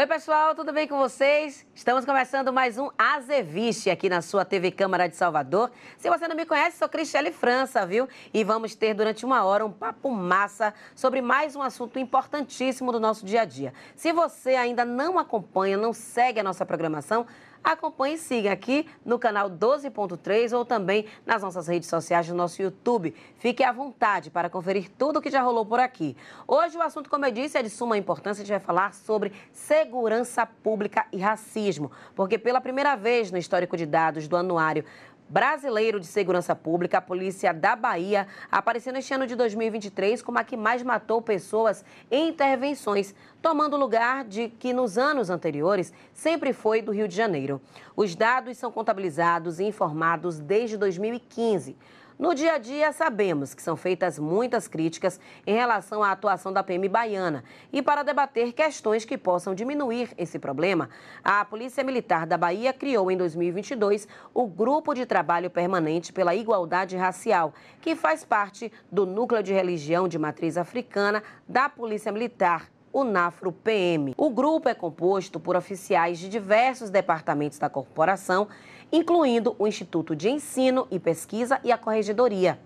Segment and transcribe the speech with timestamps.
[0.00, 1.66] Oi, pessoal, tudo bem com vocês?
[1.74, 5.70] Estamos começando mais um Azeviche aqui na sua TV Câmara de Salvador.
[5.98, 8.08] Se você não me conhece, sou Cristiane França, viu?
[8.32, 12.98] E vamos ter durante uma hora um papo massa sobre mais um assunto importantíssimo do
[12.98, 13.74] nosso dia a dia.
[13.94, 17.26] Se você ainda não acompanha, não segue a nossa programação,
[17.62, 22.60] acompanhe e siga aqui no canal 12.3 ou também nas nossas redes sociais do nosso
[22.60, 23.14] YouTube.
[23.38, 26.16] Fique à vontade para conferir tudo o que já rolou por aqui.
[26.46, 28.42] Hoje o assunto, como eu disse, é de suma importância.
[28.42, 33.76] A gente vai falar sobre segurança pública e racismo, porque pela primeira vez no histórico
[33.76, 34.84] de dados do anuário
[35.30, 40.44] brasileiro de segurança pública, a polícia da Bahia, apareceu neste ano de 2023 como a
[40.44, 46.82] que mais matou pessoas em intervenções, tomando lugar de que nos anos anteriores sempre foi
[46.82, 47.60] do Rio de Janeiro.
[47.96, 51.76] Os dados são contabilizados e informados desde 2015.
[52.20, 56.62] No dia a dia, sabemos que são feitas muitas críticas em relação à atuação da
[56.62, 57.42] PM baiana.
[57.72, 60.90] E para debater questões que possam diminuir esse problema,
[61.24, 66.94] a Polícia Militar da Bahia criou em 2022 o Grupo de Trabalho Permanente pela Igualdade
[66.94, 73.04] Racial, que faz parte do Núcleo de Religião de Matriz Africana da Polícia Militar o
[73.04, 74.14] NAFRO PM.
[74.16, 78.48] O grupo é composto por oficiais de diversos departamentos da corporação
[78.92, 82.58] incluindo o Instituto de Ensino e Pesquisa e a Corregedoria.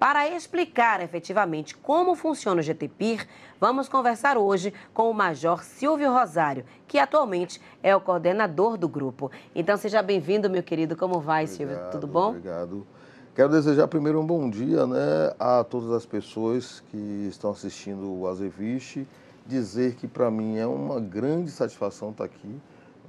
[0.00, 3.28] Para explicar efetivamente como funciona o GTPIR,
[3.60, 9.30] vamos conversar hoje com o Major Silvio Rosário, que atualmente é o coordenador do grupo.
[9.54, 10.96] Então seja bem-vindo, meu querido.
[10.96, 11.90] Como vai, obrigado, Silvio?
[11.90, 12.30] Tudo bom?
[12.30, 12.86] Obrigado.
[13.34, 18.26] Quero desejar primeiro um bom dia né, a todas as pessoas que estão assistindo o
[18.26, 19.06] Azeviche.
[19.46, 22.58] Dizer que para mim é uma grande satisfação estar aqui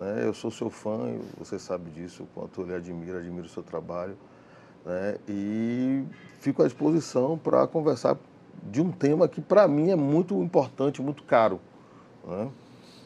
[0.02, 0.26] né?
[0.26, 3.62] Eu sou seu fã, você sabe disso, o quanto eu lhe admiro, admiro o seu
[3.62, 4.18] trabalho.
[4.84, 5.18] Né?
[5.30, 6.04] E
[6.40, 8.18] fico à disposição para conversar
[8.64, 11.62] de um tema que para mim é muito importante, muito caro.
[12.26, 12.50] Né?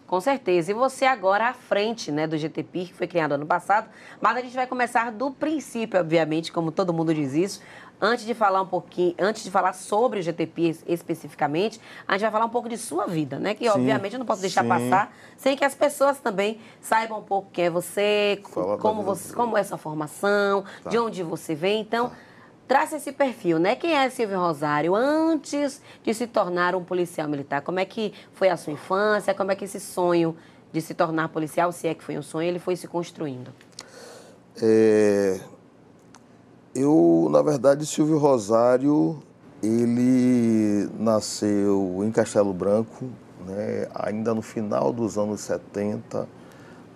[0.07, 0.71] Com certeza.
[0.71, 3.89] E você agora à frente né, do GTP, que foi criado ano passado,
[4.21, 7.61] mas a gente vai começar do princípio, obviamente, como todo mundo diz isso.
[8.05, 12.31] Antes de falar um pouquinho, antes de falar sobre o GTP especificamente, a gente vai
[12.31, 13.55] falar um pouco de sua vida, né?
[13.55, 14.69] Que sim, obviamente eu não posso deixar sim.
[14.69, 18.39] passar sem que as pessoas também saibam um pouco quem é você,
[18.79, 20.91] como, você como é sua formação, tá.
[20.91, 21.81] de onde você vem.
[21.81, 22.15] Então, tá.
[22.67, 23.75] traça esse perfil, né?
[23.75, 27.63] Quem é Silvio Rosário antes de se tornar um policial militar?
[27.63, 29.33] Como é que foi a sua infância?
[29.33, 30.37] Como é que esse sonho
[30.71, 33.51] de se tornar policial, se é que foi um sonho, ele foi se construindo?
[34.61, 35.39] É,
[36.75, 39.17] eu, na verdade, Silvio Rosário,
[39.63, 43.05] ele nasceu em Castelo Branco,
[43.47, 46.27] né, ainda no final dos anos 70,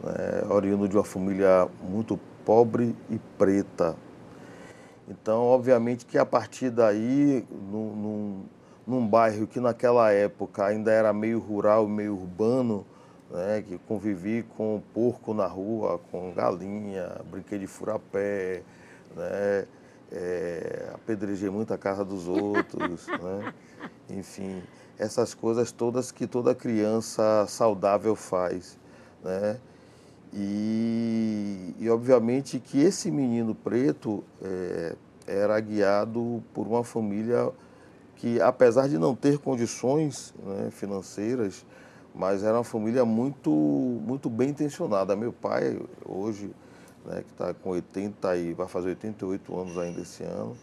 [0.03, 3.95] né, oriundo de uma família muito pobre e preta.
[5.07, 8.43] Então, obviamente que a partir daí, num, num,
[8.85, 12.85] num bairro que naquela época ainda era meio rural, meio urbano,
[13.31, 18.61] né, que convivi com porco na rua, com galinha, brinquei de furapé,
[19.15, 19.65] né?
[20.11, 23.53] É, apedrejei muito a casa dos outros, né?
[24.09, 24.61] Enfim,
[24.97, 28.77] essas coisas todas que toda criança saudável faz,
[29.23, 29.59] né?
[30.33, 34.95] E, e obviamente que esse menino preto é,
[35.25, 37.51] era guiado por uma família
[38.15, 41.65] que, apesar de não ter condições né, financeiras,
[42.13, 45.15] mas era uma família muito, muito bem intencionada.
[45.15, 46.51] Meu pai, hoje,
[47.09, 50.55] né, que está com 80 e vai fazer 88 anos ainda esse ano,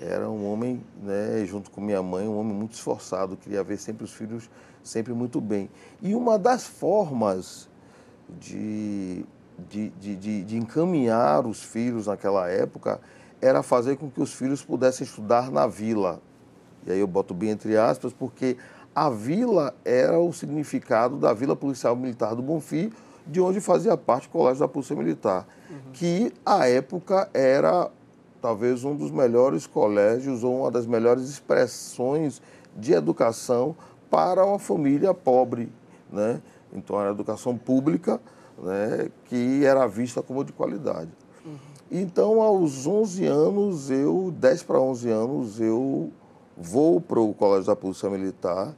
[0.00, 4.04] era um homem, né, junto com minha mãe, um homem muito esforçado, queria ver sempre
[4.04, 4.48] os filhos
[4.82, 5.68] sempre muito bem.
[6.00, 7.68] E uma das formas
[8.40, 9.24] de,
[9.68, 13.00] de, de, de, encaminhar os filhos naquela época
[13.40, 16.20] era fazer com que os filhos pudessem estudar na vila.
[16.86, 18.56] E aí eu boto bem entre aspas, porque
[18.94, 22.92] a vila era o significado da Vila Policial Militar do Bonfim,
[23.26, 25.92] de onde fazia parte o Colégio da Polícia Militar, uhum.
[25.92, 27.90] que à época era
[28.40, 32.42] talvez um dos melhores colégios ou uma das melhores expressões
[32.76, 33.76] de educação
[34.10, 35.72] para uma família pobre,
[36.10, 36.42] né?
[36.72, 38.20] Então era educação pública,
[38.62, 41.10] né, que era vista como de qualidade.
[41.44, 41.56] Uhum.
[41.90, 46.10] Então, aos 11 anos, eu, 10 para 11 anos, eu
[46.56, 48.74] vou para o Colégio da Polícia Militar,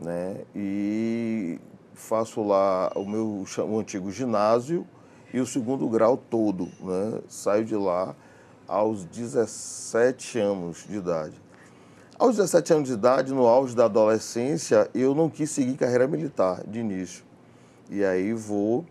[0.00, 1.58] né, e
[1.94, 4.86] faço lá o meu o antigo ginásio
[5.32, 6.68] e o segundo grau todo.
[6.80, 7.20] Né?
[7.28, 8.14] Saio de lá
[8.66, 11.34] aos 17 anos de idade.
[12.18, 16.62] Aos 17 anos de idade, no auge da adolescência, eu não quis seguir carreira militar
[16.66, 17.24] de início.
[17.88, 18.84] E aí vou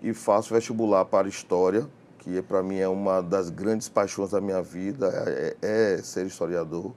[0.00, 1.86] e faço vestibular para História,
[2.18, 6.26] que para mim é uma das grandes paixões da minha vida, é, é, é ser
[6.26, 6.92] historiador.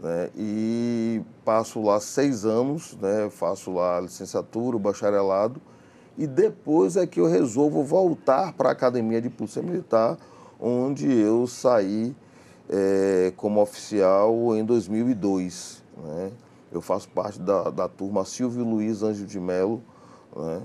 [0.00, 0.30] Né?
[0.36, 3.28] E passo lá seis anos, né?
[3.30, 5.60] faço lá licenciatura, bacharelado,
[6.16, 10.18] e depois é que eu resolvo voltar para a Academia de Polícia Militar,
[10.60, 12.14] onde eu saí
[12.68, 15.82] é, como oficial em 2002.
[15.96, 16.32] Né?
[16.70, 19.82] Eu faço parte da, da turma Silvio Luiz Anjo de Melo,
[20.36, 20.62] né?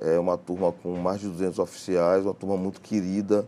[0.00, 3.46] é uma turma com mais de 200 oficiais, uma turma muito querida,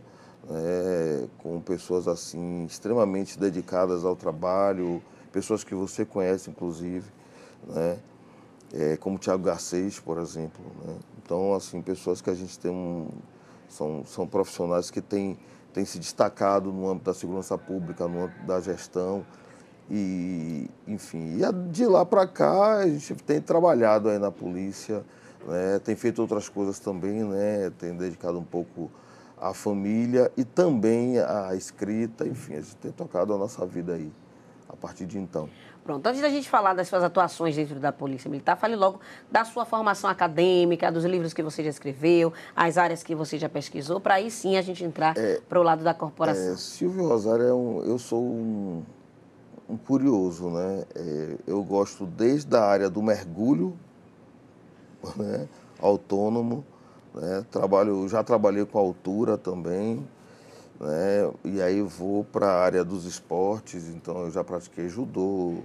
[0.49, 1.27] né?
[1.39, 5.01] com pessoas assim extremamente dedicadas ao trabalho,
[5.33, 7.11] pessoas que você conhece inclusive,
[7.67, 7.97] né?
[8.71, 10.63] É, como Tiago Garcês, por exemplo.
[10.83, 10.95] Né?
[11.21, 13.07] Então, assim, pessoas que a gente tem um,
[13.69, 15.37] são, são profissionais que têm,
[15.71, 19.23] têm se destacado no âmbito da segurança pública, no âmbito da gestão.
[19.91, 25.03] E, enfim, e de lá para cá a gente tem trabalhado aí na polícia,
[25.45, 25.77] né?
[25.83, 27.71] tem feito outras coisas também, né?
[27.77, 28.89] tem dedicado um pouco
[29.39, 34.11] à família e também à escrita, enfim, a gente tem tocado a nossa vida aí
[34.83, 35.49] partir de então.
[35.81, 38.99] Pronto, antes da gente falar das suas atuações dentro da Polícia Militar, fale logo
[39.31, 43.47] da sua formação acadêmica, dos livros que você já escreveu, as áreas que você já
[43.47, 46.53] pesquisou, para aí sim a gente entrar é, para o lado da corporação.
[46.53, 48.83] É, Silvio Rosário, é um, eu sou um,
[49.69, 50.83] um curioso, né?
[50.95, 53.73] É, eu gosto desde a área do mergulho,
[55.15, 55.47] né?
[55.81, 56.65] autônomo,
[57.13, 57.45] né?
[57.51, 60.05] Trabalho, já trabalhei com altura também,
[60.79, 61.31] né?
[61.43, 65.59] E aí vou para a área dos esportes, então eu já pratiquei judô,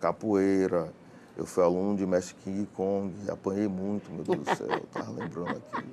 [0.00, 0.92] capoeira,
[1.36, 5.10] eu fui aluno de mestre King Kong, apanhei muito, meu Deus do céu, eu estava
[5.18, 5.86] lembrando aqui.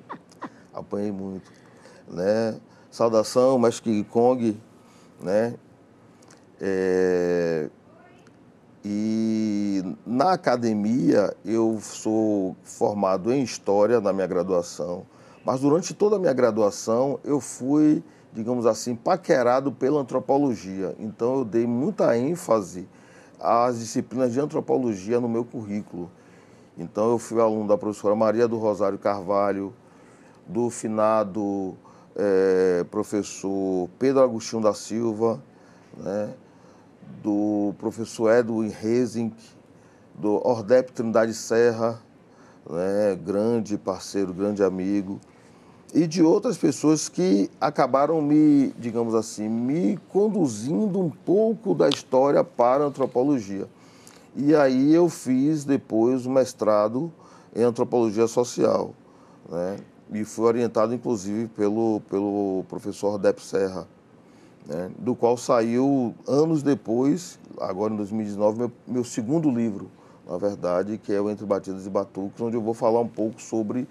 [0.72, 1.50] Apanhei muito.
[2.08, 2.58] Né?
[2.90, 4.60] Saudação, mestre King Kong,
[5.20, 5.54] né?
[6.60, 7.70] É...
[8.84, 15.06] E na academia eu sou formado em História na minha graduação,
[15.44, 20.94] mas durante toda a minha graduação eu fui digamos assim, paquerado pela antropologia.
[20.98, 22.88] Então eu dei muita ênfase
[23.38, 26.10] às disciplinas de antropologia no meu currículo.
[26.78, 29.72] Então eu fui aluno da professora Maria do Rosário Carvalho,
[30.46, 31.76] do finado
[32.16, 35.42] é, professor Pedro Agostinho da Silva,
[35.96, 36.32] né,
[37.22, 39.32] do professor Edwin Rezing,
[40.14, 42.00] do Ordep Trindade Serra,
[42.68, 45.20] né, grande parceiro, grande amigo
[45.94, 52.44] e de outras pessoas que acabaram me, digamos assim, me conduzindo um pouco da história
[52.44, 53.66] para a antropologia.
[54.36, 57.12] E aí eu fiz depois o mestrado
[57.54, 58.94] em antropologia social,
[59.48, 59.78] né?
[60.12, 63.86] E fui orientado inclusive pelo, pelo professor Dep Serra,
[64.66, 64.90] né?
[64.98, 69.88] do qual saiu anos depois, agora em 2019, meu, meu segundo livro,
[70.28, 73.40] na verdade, que é o Entre Batidas e Batuques, onde eu vou falar um pouco
[73.40, 73.88] sobre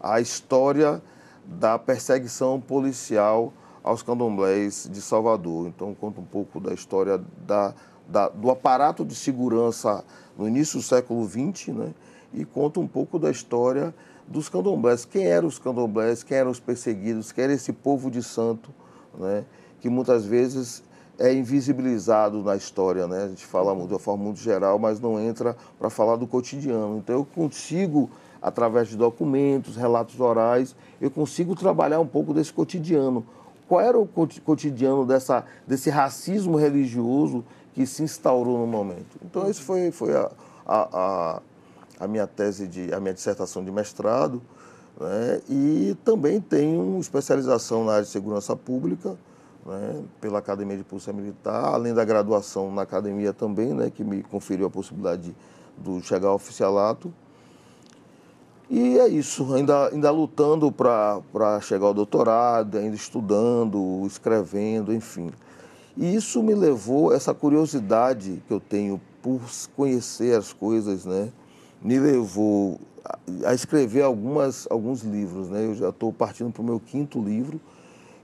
[0.00, 1.02] a história
[1.44, 3.52] da perseguição policial
[3.82, 5.66] aos candomblés de Salvador.
[5.68, 7.74] Então, conta um pouco da história da,
[8.06, 10.04] da, do aparato de segurança
[10.36, 11.94] no início do século XX, né?
[12.32, 13.94] e conta um pouco da história
[14.26, 15.04] dos candomblés.
[15.04, 18.70] Quem eram os candomblés, quem eram os perseguidos, quem era esse povo de santo,
[19.18, 19.44] né?
[19.80, 20.82] que muitas vezes
[21.18, 23.06] é invisibilizado na história.
[23.06, 23.24] Né?
[23.24, 26.98] A gente fala de uma forma muito geral, mas não entra para falar do cotidiano.
[26.98, 28.08] Então, eu consigo
[28.42, 33.24] através de documentos, relatos orais, eu consigo trabalhar um pouco desse cotidiano.
[33.68, 39.18] Qual era o cotidiano dessa, desse racismo religioso que se instaurou no momento?
[39.24, 40.30] Então, isso foi, foi a,
[40.66, 41.42] a, a,
[42.00, 44.42] a minha tese, de, a minha dissertação de mestrado.
[45.00, 45.40] Né?
[45.48, 49.16] E também tenho especialização na área de segurança pública,
[49.64, 50.02] né?
[50.20, 53.90] pela Academia de Polícia Militar, além da graduação na academia também, né?
[53.90, 55.34] que me conferiu a possibilidade
[55.78, 57.12] de, de chegar ao oficialato.
[58.74, 65.30] E é isso, ainda, ainda lutando para chegar ao doutorado, ainda estudando, escrevendo, enfim.
[65.94, 69.42] E isso me levou, essa curiosidade que eu tenho por
[69.76, 71.30] conhecer as coisas, né,
[71.82, 72.80] me levou
[73.44, 75.50] a escrever algumas, alguns livros.
[75.50, 75.66] Né?
[75.66, 77.60] Eu já estou partindo para o meu quinto livro.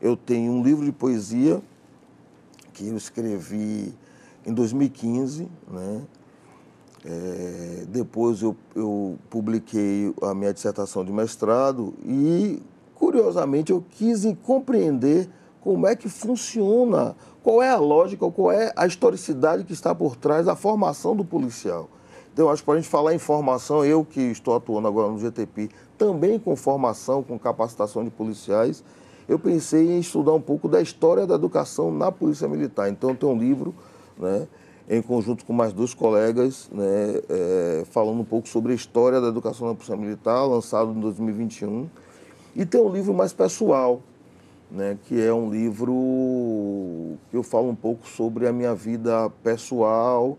[0.01, 1.61] Eu tenho um livro de poesia
[2.73, 3.95] que eu escrevi
[4.47, 6.01] em 2015, né?
[7.11, 12.63] É, depois eu, eu publiquei a minha dissertação de mestrado e,
[12.95, 15.27] curiosamente, eu quis compreender
[15.63, 20.17] como é que funciona, qual é a lógica, qual é a historicidade que está por
[20.17, 21.89] trás da formação do policial.
[22.31, 25.19] Então, acho que para a gente falar em formação, eu que estou atuando agora no
[25.19, 28.85] GTP, também com formação, com capacitação de policiais,
[29.27, 32.91] eu pensei em estudar um pouco da história da educação na Polícia Militar.
[32.91, 33.75] Então, tem um livro,
[34.19, 34.47] né,
[34.89, 39.29] em conjunto com mais dois colegas, né, é, falando um pouco sobre a história da
[39.29, 41.89] educação na Polícia Militar, lançado em 2021.
[42.57, 44.01] E tem um livro mais pessoal,
[44.71, 50.39] né, que é um livro que eu falo um pouco sobre a minha vida pessoal,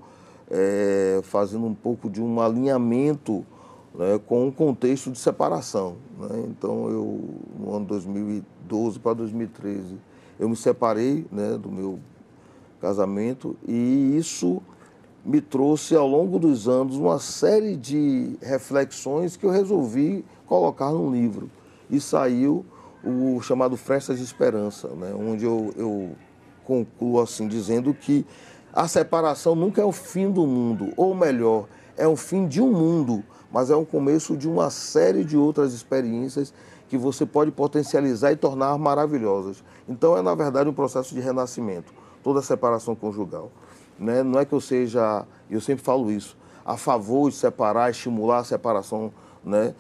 [0.49, 3.45] é, fazendo um pouco de um alinhamento
[3.93, 5.97] né, com um contexto de separação.
[6.19, 6.45] Né?
[6.47, 7.19] Então, eu,
[7.59, 9.95] no ano 2012 para 2013,
[10.39, 11.99] eu me separei né, do meu
[12.79, 14.61] casamento e isso
[15.23, 21.11] me trouxe ao longo dos anos uma série de reflexões que eu resolvi colocar num
[21.11, 21.49] livro.
[21.89, 22.65] E saiu
[23.03, 26.11] o chamado Frestas de Esperança, né, onde eu, eu
[26.63, 28.25] concluo assim, dizendo que
[28.73, 31.67] a separação nunca é o fim do mundo, ou melhor,
[31.97, 35.73] é o fim de um mundo, mas é o começo de uma série de outras
[35.73, 36.53] experiências
[36.87, 39.63] que você pode potencializar e tornar maravilhosas.
[39.87, 43.51] Então é, na verdade, um processo de renascimento, toda a separação conjugal.
[43.97, 44.23] Né?
[44.23, 48.43] Não é que eu seja, eu sempre falo isso, a favor de separar, estimular a
[48.43, 49.11] separação
[49.43, 49.73] né,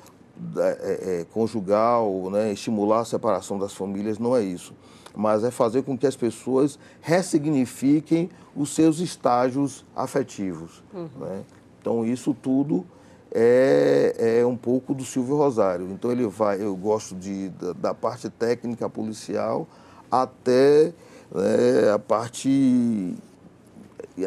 [0.57, 4.73] é, é, conjugal, né, estimular a separação das famílias, não é isso.
[5.15, 10.83] Mas é fazer com que as pessoas ressignifiquem os seus estágios afetivos.
[10.93, 11.09] Uhum.
[11.19, 11.43] Né?
[11.81, 12.85] Então, isso tudo
[13.31, 15.89] é, é um pouco do Silvio Rosário.
[15.91, 19.67] Então, ele vai, eu gosto de, da, da parte técnica policial
[20.11, 20.93] até
[21.31, 23.15] né, a parte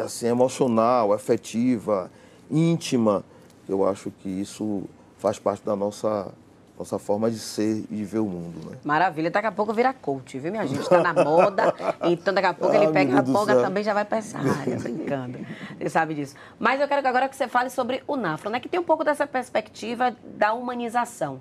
[0.02, 2.10] assim, emocional, afetiva,
[2.50, 3.24] íntima.
[3.68, 4.84] Eu acho que isso
[5.18, 6.32] faz parte da nossa
[6.78, 8.76] nossa forma de ser e de ver o mundo, né?
[8.82, 9.30] Maravilha.
[9.30, 10.80] Daqui a pouco vira coach, viu, minha gente?
[10.80, 14.04] Está na moda, então daqui a pouco ah, ele pega a boga também já vai
[14.04, 15.38] para essa área, brincando.
[15.78, 16.34] Você sabe disso.
[16.58, 18.58] Mas eu quero que agora que você fale sobre o NAFRO, né?
[18.58, 21.40] Que tem um pouco dessa perspectiva da humanização.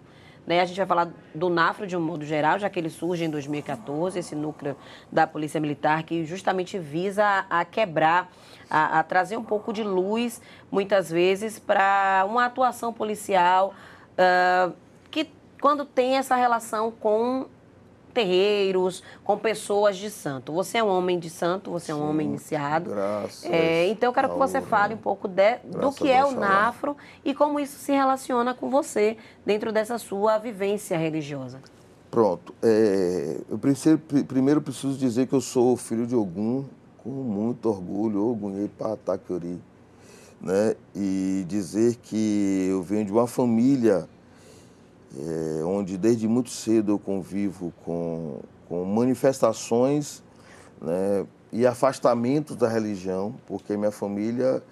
[0.52, 0.60] Né?
[0.60, 3.30] A gente vai falar do NAFRO de um modo geral, já que ele surge em
[3.30, 4.76] 2014, esse núcleo
[5.10, 8.30] da Polícia Militar, que justamente visa a, quebrar,
[8.70, 13.74] a, a, trazer um pouco de luz, muitas vezes, para uma atuação policial
[14.12, 14.76] uh,
[15.10, 15.30] que,
[15.62, 17.46] quando tem essa relação com
[18.12, 20.52] terreiros, com pessoas de santo.
[20.54, 22.90] Você é um homem de santo, você é um homem iniciado.
[22.92, 23.46] Graças.
[23.46, 26.96] É, então eu quero que você fale um pouco de, do que é o NAFRO
[27.24, 31.60] e como isso se relaciona com você dentro dessa sua vivência religiosa.
[32.12, 32.54] Pronto.
[32.62, 36.66] É, eu preciso, primeiro preciso dizer que eu sou filho de Ogum,
[36.98, 39.60] com muito orgulho, Ogum Ipataquiori,
[40.42, 40.76] né?
[40.94, 44.10] E dizer que eu venho de uma família
[45.18, 50.24] é, onde desde muito cedo eu convivo com, com manifestações
[50.82, 54.64] né, e afastamentos da religião, porque minha família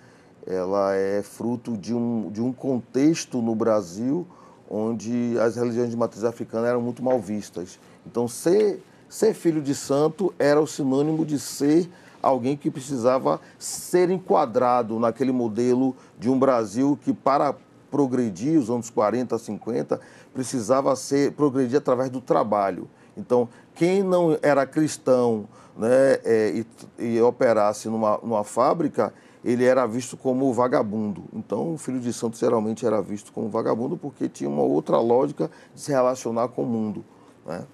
[0.47, 4.25] ela é fruto de um, de um contexto no Brasil
[4.69, 7.79] onde as religiões de matriz africana eram muito mal vistas.
[8.05, 11.89] Então, ser, ser filho de santo era o sinônimo de ser
[12.21, 17.55] alguém que precisava ser enquadrado naquele modelo de um Brasil que, para
[17.89, 19.99] progredir, os anos 40, 50,
[20.39, 22.87] precisava ser progredir através do trabalho.
[23.17, 26.63] Então, quem não era cristão né, é,
[26.97, 31.25] e, e, operasse numa, numa fábrica, ele era visto como vagabundo.
[31.33, 35.51] Então, o filho de santo geralmente era visto como vagabundo porque tinha uma outra lógica
[35.75, 37.03] de se relacionar com o mundo.
[37.45, 37.65] Né?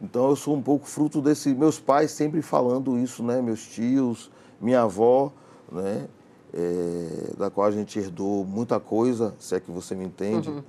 [0.00, 1.54] Então, eu sou um pouco fruto desse.
[1.54, 3.40] Meus pais sempre falando isso, né?
[3.40, 4.28] meus tios,
[4.60, 5.32] minha avó,
[5.70, 6.08] né?
[6.52, 10.50] É, da qual a gente herdou muita coisa, se é que você me entende.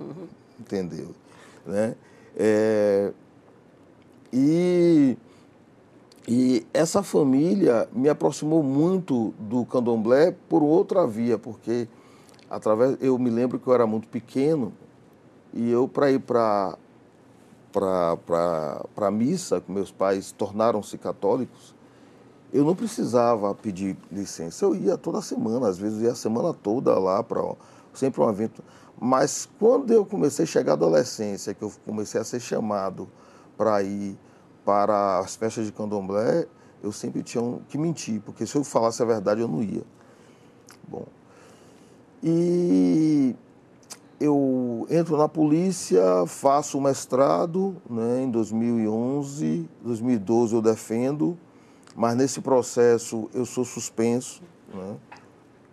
[0.58, 1.08] Entendeu?
[1.66, 1.94] Né?
[2.36, 3.12] É,
[4.32, 5.16] e,
[6.26, 11.88] e essa família me aproximou muito do candomblé por outra via, porque
[12.50, 14.72] através eu me lembro que eu era muito pequeno
[15.52, 16.76] e eu para ir para
[17.72, 21.74] para a missa, que meus pais tornaram-se católicos,
[22.52, 24.64] eu não precisava pedir licença.
[24.64, 27.42] Eu ia toda semana, às vezes ia a semana toda lá para
[27.94, 28.62] sempre um evento.
[29.00, 33.08] Mas quando eu comecei a chegar à adolescência, que eu comecei a ser chamado
[33.56, 34.16] para ir
[34.64, 36.46] para as festas de candomblé,
[36.82, 39.82] eu sempre tinha que mentir, porque se eu falasse a verdade eu não ia.
[40.88, 41.06] Bom.
[42.22, 43.34] E
[44.20, 51.36] eu entro na polícia, faço o mestrado né, em 2011, 2012 eu defendo,
[51.94, 54.96] mas nesse processo eu sou suspenso, né,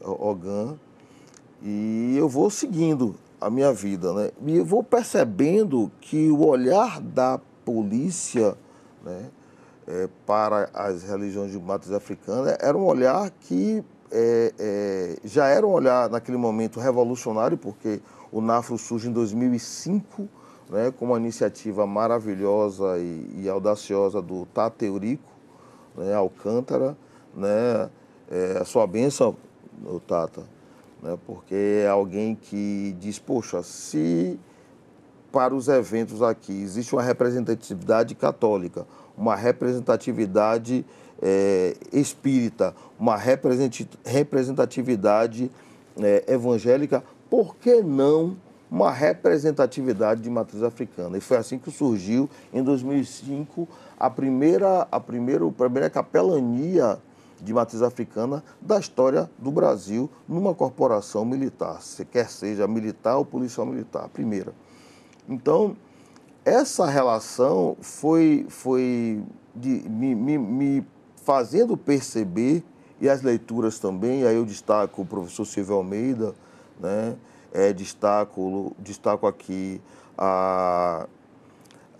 [0.01, 0.77] OGAN,
[1.61, 4.31] e eu vou seguindo a minha vida, né?
[4.45, 8.55] E eu vou percebendo que o olhar da polícia,
[9.03, 9.29] né,
[9.87, 15.65] é, para as religiões de matriz africana era um olhar que é, é, já era
[15.65, 18.01] um olhar naquele momento revolucionário, porque
[18.31, 20.27] o NAFRO surge em 2005,
[20.69, 25.31] né, com uma iniciativa maravilhosa e, e audaciosa do Tata Eurico,
[25.95, 26.97] né, Alcântara,
[27.35, 27.89] né,
[28.29, 29.35] é, a sua bênção,
[30.07, 30.43] Tata,
[31.01, 31.17] né?
[31.25, 34.39] porque é alguém que diz, poxa, se
[35.31, 38.85] para os eventos aqui existe uma representatividade católica,
[39.17, 40.85] uma representatividade
[41.21, 45.51] é, espírita, uma representatividade
[46.01, 48.35] é, evangélica, por que não
[48.69, 51.17] uma representatividade de matriz africana.
[51.17, 53.67] E foi assim que surgiu, em 2005,
[53.99, 56.97] a primeira, a primeira, a primeira capelania
[57.41, 61.79] de matriz africana da história do Brasil numa corporação militar,
[62.11, 64.53] quer seja militar ou policial militar, a primeira.
[65.27, 65.75] Então,
[66.45, 69.23] essa relação foi, foi
[69.55, 70.87] de, me, me, me
[71.23, 72.63] fazendo perceber,
[72.99, 76.35] e as leituras também, aí eu destaco o professor Silvio Almeida,
[76.79, 77.15] né?
[77.51, 79.81] É, destaco, destaco aqui
[80.17, 81.07] a,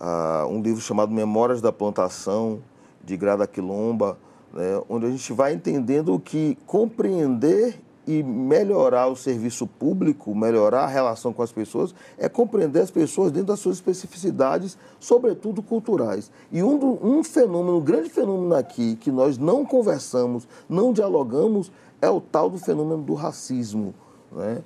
[0.00, 2.62] a, um livro chamado Memórias da Plantação,
[3.04, 4.16] de Grada Quilomba,
[4.52, 4.82] né?
[4.88, 11.32] onde a gente vai entendendo que compreender e melhorar o serviço público, melhorar a relação
[11.32, 16.30] com as pessoas, é compreender as pessoas dentro das suas especificidades, sobretudo culturais.
[16.50, 21.70] E um, do, um fenômeno, um grande fenômeno aqui, que nós não conversamos, não dialogamos,
[22.00, 23.94] é o tal do fenômeno do racismo,
[24.32, 24.62] né?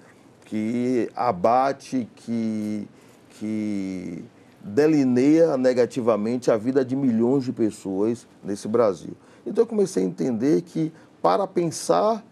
[0.47, 2.89] que abate, que,
[3.31, 4.25] que
[4.63, 9.15] delineia negativamente a vida de milhões de pessoas nesse Brasil.
[9.47, 12.23] Então eu comecei a entender que para pensar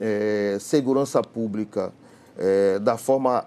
[0.00, 1.92] é, segurança pública
[2.38, 3.44] é, da forma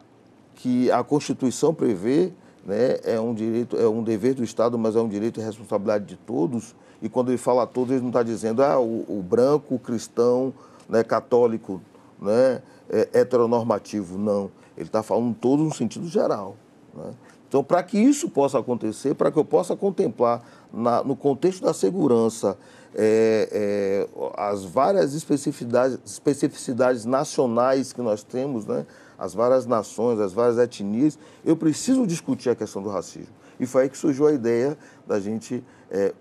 [0.55, 2.31] que a Constituição prevê,
[2.65, 6.05] né, é um direito, é um dever do Estado, mas é um direito e responsabilidade
[6.05, 6.75] de todos.
[7.01, 10.53] E quando ele fala todos, ele não está dizendo ah, o, o, branco, o cristão,
[10.89, 11.81] né, católico,
[12.19, 14.51] né, é, heteronormativo, não.
[14.75, 16.55] Ele está falando todos no sentido geral.
[16.93, 17.11] Né?
[17.47, 21.73] Então, para que isso possa acontecer, para que eu possa contemplar na, no contexto da
[21.73, 22.57] segurança
[22.93, 28.85] é, é, as várias especificidades, especificidades nacionais que nós temos, né?
[29.17, 33.33] as várias nações, as várias etnias, eu preciso discutir a questão do racismo.
[33.59, 34.77] E foi aí que surgiu a ideia
[35.07, 36.13] da gente é,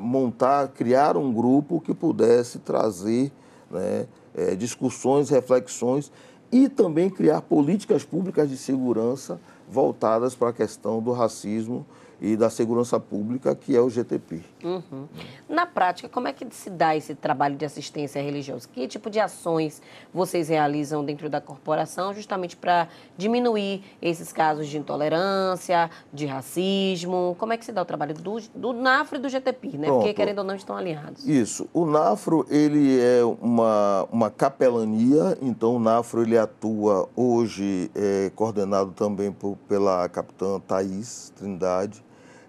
[0.00, 3.30] montar, criar um grupo que pudesse trazer
[3.70, 6.10] né, é, discussões, reflexões
[6.50, 9.40] e também criar políticas públicas de segurança
[9.72, 11.86] voltadas para a questão do racismo
[12.20, 14.44] e da segurança pública, que é o GTP.
[14.62, 15.08] Uhum.
[15.48, 18.68] Na prática, como é que se dá esse trabalho de assistência religiosa?
[18.72, 24.78] Que tipo de ações vocês realizam dentro da corporação justamente para diminuir esses casos de
[24.78, 27.36] intolerância, de racismo?
[27.38, 29.86] Como é que se dá o trabalho do, do NAFRO e do GTP, né?
[29.86, 30.00] Pronto.
[30.00, 31.26] Porque, querendo ou não, estão alinhados.
[31.26, 31.68] Isso.
[31.72, 38.92] O NAFRO, ele é uma, uma capelania, então o NAFRO, ele atua hoje, é, coordenado
[38.92, 42.04] também por, pela capitã Thaís Trindade,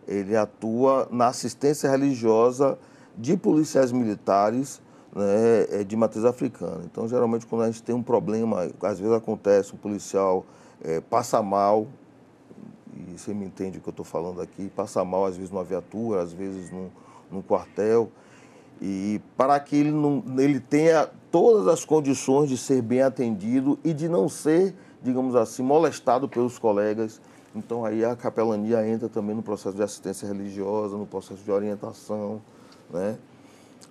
[0.08, 2.78] ele atua na assistência religiosa
[3.18, 4.82] de policiais militares
[5.16, 6.82] né, é, de matriz africana.
[6.86, 10.46] Então, geralmente, quando a gente tem um problema, às vezes acontece, um policial
[10.84, 11.88] é, passa mal,
[12.96, 15.64] e você me entende o que eu estou falando aqui, passa mal, às vezes, numa
[15.64, 16.90] viatura, às vezes num,
[17.32, 18.12] num quartel,
[18.82, 23.94] e para que ele, não, ele tenha todas as condições de ser bem atendido e
[23.94, 27.22] de não ser, digamos assim, molestado pelos colegas
[27.56, 32.42] então aí a capelania entra também no processo de assistência religiosa, no processo de orientação,
[32.90, 33.18] né?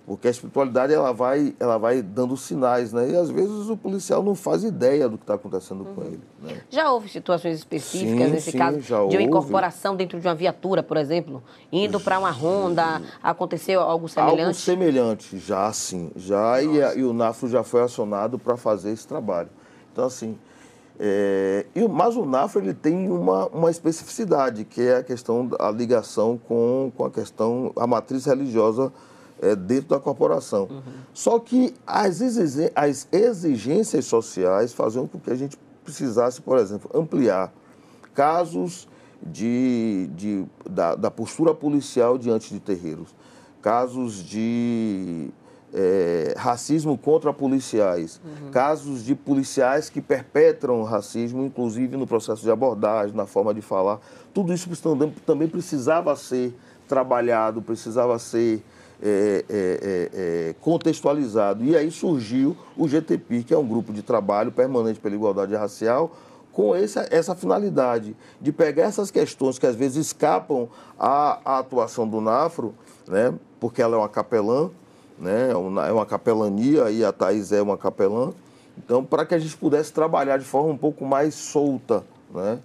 [0.05, 3.11] Porque a espiritualidade ela vai, ela vai dando sinais, né?
[3.11, 5.95] E às vezes o policial não faz ideia do que está acontecendo uhum.
[5.95, 6.19] com ele.
[6.41, 6.61] Né?
[6.69, 10.83] Já houve situações específicas sim, nesse sim, caso de uma incorporação dentro de uma viatura,
[10.83, 14.41] por exemplo, indo para uma ronda, aconteceu algo semelhante?
[14.41, 18.91] Algo semelhante, já sim, já e, a, e o NAFRO já foi acionado para fazer
[18.91, 19.49] esse trabalho.
[19.93, 20.37] Então assim,
[20.99, 25.71] é, e, mas o NAFRA ele tem uma, uma especificidade, que é a questão da
[25.71, 28.91] ligação com, com a questão, a matriz religiosa
[29.41, 30.67] é, dentro da corporação.
[30.69, 30.81] Uhum.
[31.13, 32.21] Só que as,
[32.75, 37.51] as exigências sociais faziam com que a gente precisasse, por exemplo, ampliar
[38.13, 38.87] casos
[39.21, 43.09] de, de, da, da postura policial diante de terreiros,
[43.61, 45.29] casos de
[45.73, 48.51] é, racismo contra policiais, uhum.
[48.51, 53.99] casos de policiais que perpetram racismo, inclusive no processo de abordagem, na forma de falar.
[54.33, 54.69] Tudo isso
[55.25, 56.53] também precisava ser
[56.87, 58.63] trabalhado, precisava ser
[59.01, 60.09] é, é, é,
[60.49, 61.63] é contextualizado.
[61.65, 66.11] E aí surgiu o GTP, que é um grupo de trabalho permanente pela igualdade racial,
[66.51, 72.07] com essa, essa finalidade de pegar essas questões que às vezes escapam à, à atuação
[72.07, 72.75] do NAFRO,
[73.07, 74.69] né, porque ela é uma capelã,
[75.23, 75.49] né?
[75.49, 78.31] É, é uma capelania e a Thais é uma capelã.
[78.77, 82.59] Então, para que a gente pudesse trabalhar de forma um pouco mais solta, né?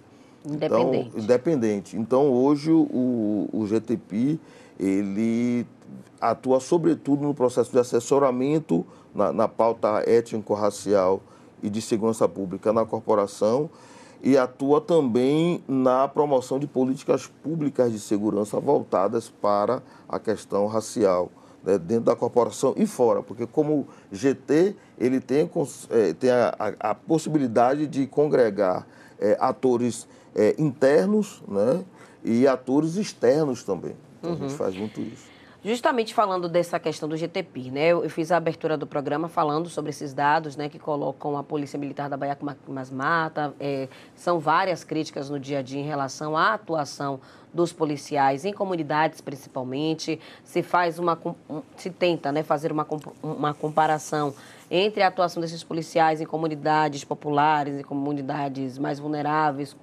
[0.45, 1.07] Independente.
[1.07, 1.97] Então, independente.
[1.97, 4.39] Então, hoje, o, o GTP,
[4.79, 5.65] ele
[6.19, 11.21] atua sobretudo no processo de assessoramento na, na pauta étnico-racial
[11.61, 13.69] e de segurança pública na corporação
[14.21, 21.29] e atua também na promoção de políticas públicas de segurança voltadas para a questão racial
[21.63, 25.49] né, dentro da corporação e fora, porque como GT ele tem,
[25.89, 28.87] é, tem a, a, a possibilidade de congregar
[29.19, 31.83] é, atores é, internos né,
[32.23, 33.95] e atores externos também.
[34.19, 34.35] Então, uhum.
[34.35, 34.57] A gente uhum.
[34.57, 35.29] faz muito isso.
[35.61, 37.87] Justamente falando dessa questão do GTP, né?
[37.87, 40.69] Eu, fiz a abertura do programa falando sobre esses dados, né?
[40.69, 43.53] Que colocam a Polícia Militar da Bahia com umas mata.
[43.59, 47.19] É, são várias críticas no dia a dia em relação à atuação
[47.53, 50.19] dos policiais em comunidades, principalmente.
[50.43, 51.17] Se faz uma,
[51.77, 52.43] se tenta, né?
[52.43, 52.85] Fazer uma,
[53.21, 54.33] uma comparação
[54.69, 59.75] entre a atuação desses policiais em comunidades populares, em comunidades mais vulneráveis,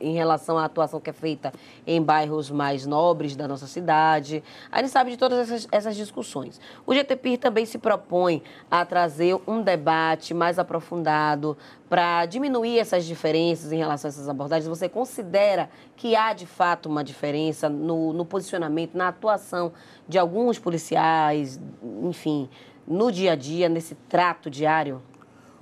[0.00, 1.52] em relação à atuação que é feita
[1.86, 4.42] em bairros mais nobres da nossa cidade.
[4.70, 6.60] A gente sabe de todas essas, essas discussões.
[6.86, 11.56] O GTPIR também se propõe a trazer um debate mais aprofundado
[11.88, 14.68] para diminuir essas diferenças em relação a essas abordagens.
[14.68, 19.72] Você considera que há, de fato, uma diferença no, no posicionamento, na atuação
[20.08, 21.60] de alguns policiais,
[22.02, 22.48] enfim,
[22.86, 25.02] no dia a dia, nesse trato diário?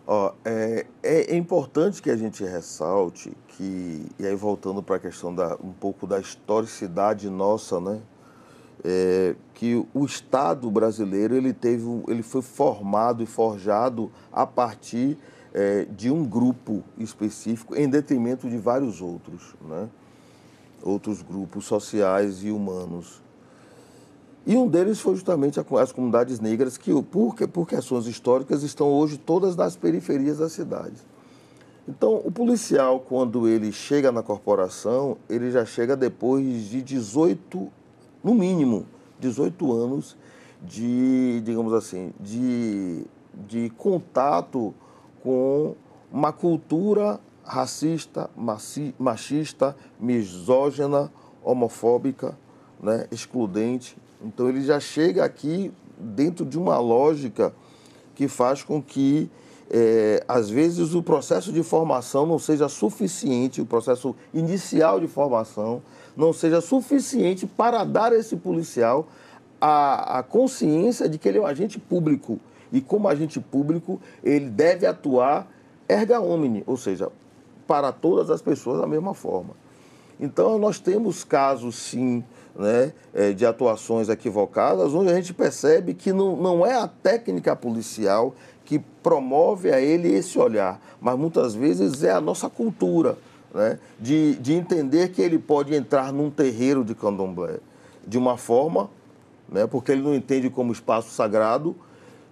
[0.06, 5.34] Ó, é, é, importante que a gente ressalte que, e aí voltando para a questão
[5.34, 8.00] da, um pouco da historicidade nossa, né?
[8.86, 15.16] É, que o Estado brasileiro ele teve, ele foi formado e forjado a partir
[15.54, 19.88] é, de um grupo específico em detrimento de vários outros, né?
[20.82, 23.23] outros grupos sociais e humanos.
[24.46, 29.16] E um deles foi justamente as comunidades negras, que por, por questões históricas estão hoje
[29.16, 31.02] todas nas periferias das cidades.
[31.88, 37.68] Então, o policial, quando ele chega na corporação, ele já chega depois de 18,
[38.22, 38.86] no mínimo,
[39.18, 40.16] 18 anos
[40.62, 43.04] de, digamos assim, de,
[43.46, 44.74] de contato
[45.22, 45.74] com
[46.10, 48.30] uma cultura racista,
[48.98, 52.36] machista, misógina, homofóbica,
[52.82, 53.96] né, excludente.
[54.24, 57.54] Então ele já chega aqui dentro de uma lógica
[58.14, 59.30] que faz com que,
[59.70, 65.82] é, às vezes, o processo de formação não seja suficiente, o processo inicial de formação
[66.16, 69.06] não seja suficiente para dar a esse policial
[69.60, 72.38] a, a consciência de que ele é um agente público.
[72.72, 75.48] E como agente público, ele deve atuar
[75.88, 77.10] erga omni, ou seja,
[77.66, 79.50] para todas as pessoas da mesma forma.
[80.18, 82.24] Então, nós temos casos, sim,
[82.56, 87.56] né, é, de atuações equivocadas, onde a gente percebe que não, não é a técnica
[87.56, 93.18] policial que promove a ele esse olhar, mas muitas vezes é a nossa cultura,
[93.52, 97.58] né, de, de entender que ele pode entrar num terreiro de candomblé
[98.06, 98.88] de uma forma,
[99.48, 101.76] né, porque ele não entende como espaço sagrado,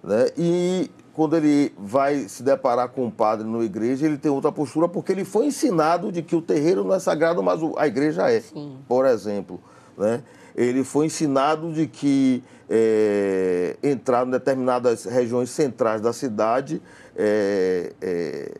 [0.03, 4.51] né, e quando ele vai se deparar com um padre na igreja, ele tem outra
[4.51, 8.31] postura, porque ele foi ensinado de que o terreiro não é sagrado, mas a igreja
[8.31, 8.77] é, Sim.
[8.87, 9.59] por exemplo.
[9.97, 10.23] Né?
[10.55, 16.81] Ele foi ensinado de que é, entrar em determinadas regiões centrais da cidade
[17.15, 18.51] é, é,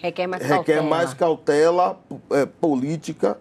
[0.00, 3.38] requer mais requer cautela, mais cautela é, política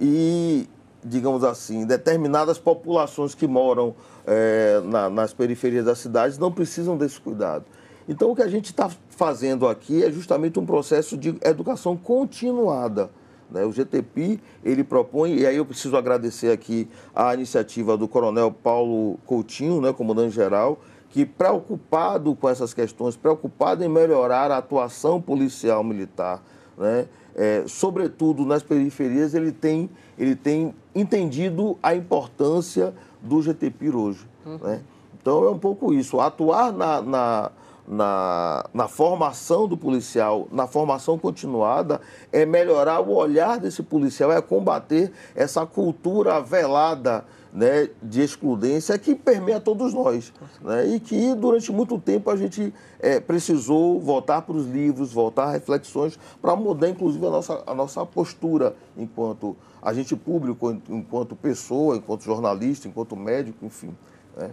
[0.00, 0.68] e,
[1.02, 3.94] digamos assim, determinadas populações que moram
[4.26, 7.64] é, na, nas periferias das cidades não precisam desse cuidado.
[8.08, 13.10] Então, o que a gente está fazendo aqui é justamente um processo de educação continuada.
[13.54, 13.64] Né?
[13.64, 19.16] O GTP, ele propõe, e aí eu preciso agradecer aqui a iniciativa do Coronel Paulo
[19.24, 26.42] Coutinho, né, comandante-geral, que preocupado com essas questões, preocupado em melhorar a atuação policial militar,
[26.76, 29.88] né, é, sobretudo nas periferias, ele tem,
[30.18, 34.26] ele tem entendido a importância do GTP hoje.
[34.44, 34.58] Uhum.
[34.58, 34.82] Né?
[35.20, 37.52] Então é um pouco isso, atuar na, na
[37.86, 42.00] na, na formação do policial, na formação continuada,
[42.32, 49.14] é melhorar o olhar desse policial, é combater essa cultura velada né, de excludência que
[49.14, 50.32] permeia todos nós.
[50.60, 55.44] Né, e que durante muito tempo a gente é, precisou voltar para os livros, voltar
[55.44, 61.96] a reflexões, para mudar inclusive a nossa, a nossa postura enquanto agente público, enquanto pessoa,
[61.96, 63.94] enquanto jornalista, enquanto médico, enfim.
[64.36, 64.50] Né?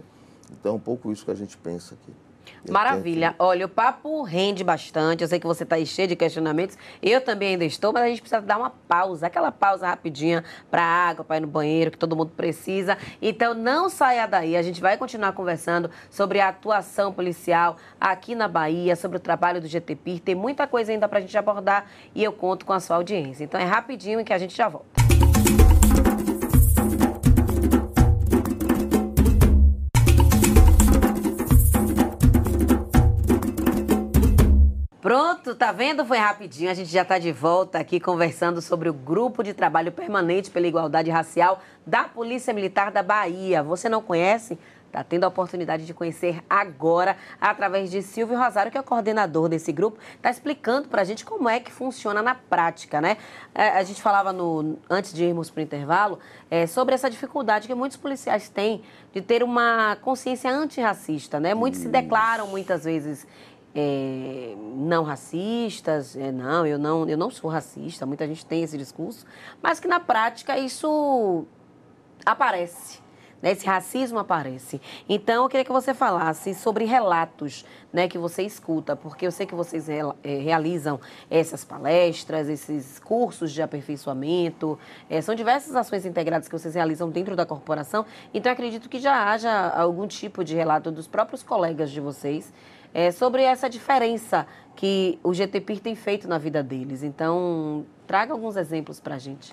[0.52, 2.12] Então é um pouco isso que a gente pensa aqui.
[2.68, 3.34] Maravilha.
[3.38, 5.22] Olha, o papo rende bastante.
[5.22, 6.78] Eu sei que você está aí cheio de questionamentos.
[7.02, 9.26] Eu também ainda estou, mas a gente precisa dar uma pausa.
[9.26, 12.96] Aquela pausa rapidinha para água, para ir no banheiro, que todo mundo precisa.
[13.20, 14.56] Então, não saia daí.
[14.56, 19.60] A gente vai continuar conversando sobre a atuação policial aqui na Bahia, sobre o trabalho
[19.60, 20.20] do GTPIR.
[20.20, 23.44] Tem muita coisa ainda para a gente abordar e eu conto com a sua audiência.
[23.44, 25.11] Então, é rapidinho que a gente já volta.
[35.62, 36.04] Tá vendo?
[36.04, 36.68] Foi rapidinho.
[36.72, 40.66] A gente já está de volta aqui conversando sobre o grupo de trabalho permanente pela
[40.66, 43.62] igualdade racial da Polícia Militar da Bahia.
[43.62, 44.58] Você não conhece?
[44.92, 49.48] está tendo a oportunidade de conhecer agora, através de Silvio Rosário, que é o coordenador
[49.48, 53.16] desse grupo, está explicando para a gente como é que funciona na prática, né?
[53.54, 56.18] É, a gente falava no, antes de irmos para o intervalo
[56.50, 58.82] é, sobre essa dificuldade que muitos policiais têm
[59.14, 61.54] de ter uma consciência antirracista, né?
[61.54, 61.88] Muitos Isso.
[61.88, 63.26] se declaram muitas vezes
[63.74, 68.76] é, não racistas, é, não, eu não, eu não sou racista, muita gente tem esse
[68.76, 69.24] discurso,
[69.62, 71.44] mas que na prática isso
[72.24, 73.00] aparece.
[73.42, 74.80] Né, esse racismo aparece.
[75.08, 79.44] Então, eu queria que você falasse sobre relatos né, que você escuta, porque eu sei
[79.44, 84.78] que vocês é, realizam essas palestras, esses cursos de aperfeiçoamento,
[85.10, 88.06] é, são diversas ações integradas que vocês realizam dentro da corporação.
[88.32, 92.52] Então, acredito que já haja algum tipo de relato dos próprios colegas de vocês
[92.94, 97.02] é, sobre essa diferença que o GTPIR tem feito na vida deles.
[97.02, 99.52] Então, traga alguns exemplos para a gente.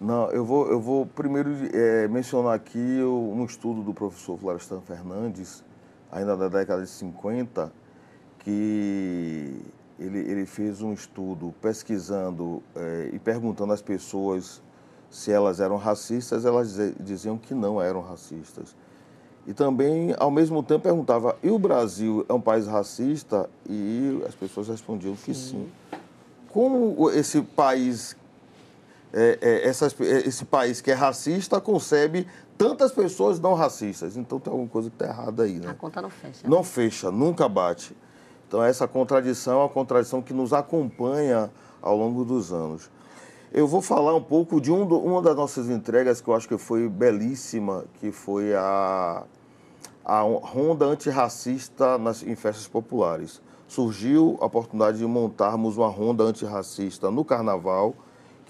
[0.00, 5.62] Não, eu vou, eu vou primeiro é, mencionar aqui um estudo do professor Florestan Fernandes,
[6.10, 7.70] ainda da década de 50,
[8.38, 9.60] que
[9.98, 14.62] ele, ele fez um estudo pesquisando é, e perguntando às pessoas
[15.10, 18.74] se elas eram racistas, elas diziam que não eram racistas.
[19.46, 23.50] E também, ao mesmo tempo, perguntava: e o Brasil é um país racista?
[23.68, 25.68] E as pessoas respondiam que sim.
[25.90, 25.98] sim.
[26.48, 28.16] Como esse país,
[29.12, 34.16] é, é, essas, é, esse país que é racista concebe tantas pessoas não racistas?
[34.16, 35.70] Então tem alguma coisa que está errada aí, né?
[35.70, 36.48] A conta não fecha.
[36.48, 37.96] Não fecha, nunca bate.
[38.46, 42.90] Então essa contradição é uma contradição que nos acompanha ao longo dos anos.
[43.52, 46.56] Eu vou falar um pouco de um uma das nossas entregas que eu acho que
[46.56, 49.24] foi belíssima, que foi a,
[50.04, 53.42] a ronda antirracista nas, em festas populares.
[53.66, 57.94] Surgiu a oportunidade de montarmos uma ronda antirracista no carnaval,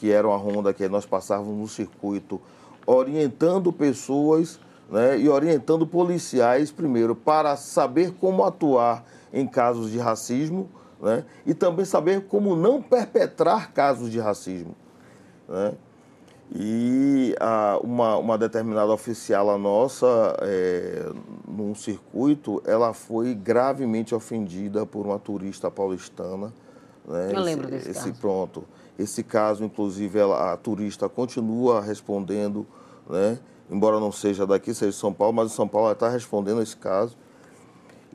[0.00, 2.40] que era uma ronda que nós passávamos no circuito
[2.86, 4.58] orientando pessoas
[4.90, 11.52] né, e orientando policiais, primeiro, para saber como atuar em casos de racismo né, e
[11.52, 14.74] também saber como não perpetrar casos de racismo.
[15.46, 15.74] Né?
[16.52, 21.12] E a, uma, uma determinada oficial nossa, é,
[21.46, 26.52] num circuito, ela foi gravemente ofendida por uma turista paulistana.
[27.06, 27.32] Né?
[27.34, 28.20] Eu lembro desse esse, caso.
[28.20, 28.64] Pronto.
[28.98, 32.66] Esse caso, inclusive, ela, a turista continua respondendo,
[33.08, 33.38] né?
[33.70, 36.60] embora não seja daqui, seja de São Paulo, mas em São Paulo ela está respondendo
[36.60, 37.16] esse caso.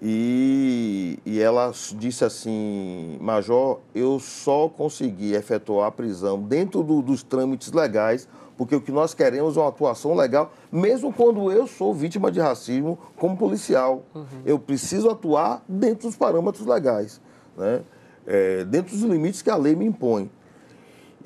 [0.02, 7.24] E, e ela disse assim, Major, eu só consegui efetuar a prisão dentro do, dos
[7.24, 11.94] trâmites legais, porque o que nós queremos é uma atuação legal, mesmo quando eu sou
[11.94, 14.04] vítima de racismo como policial.
[14.14, 14.26] Uhum.
[14.46, 17.22] Eu preciso atuar dentro dos parâmetros legais,
[17.58, 17.82] né?
[18.28, 20.30] É, dentro dos limites que a lei me impõe.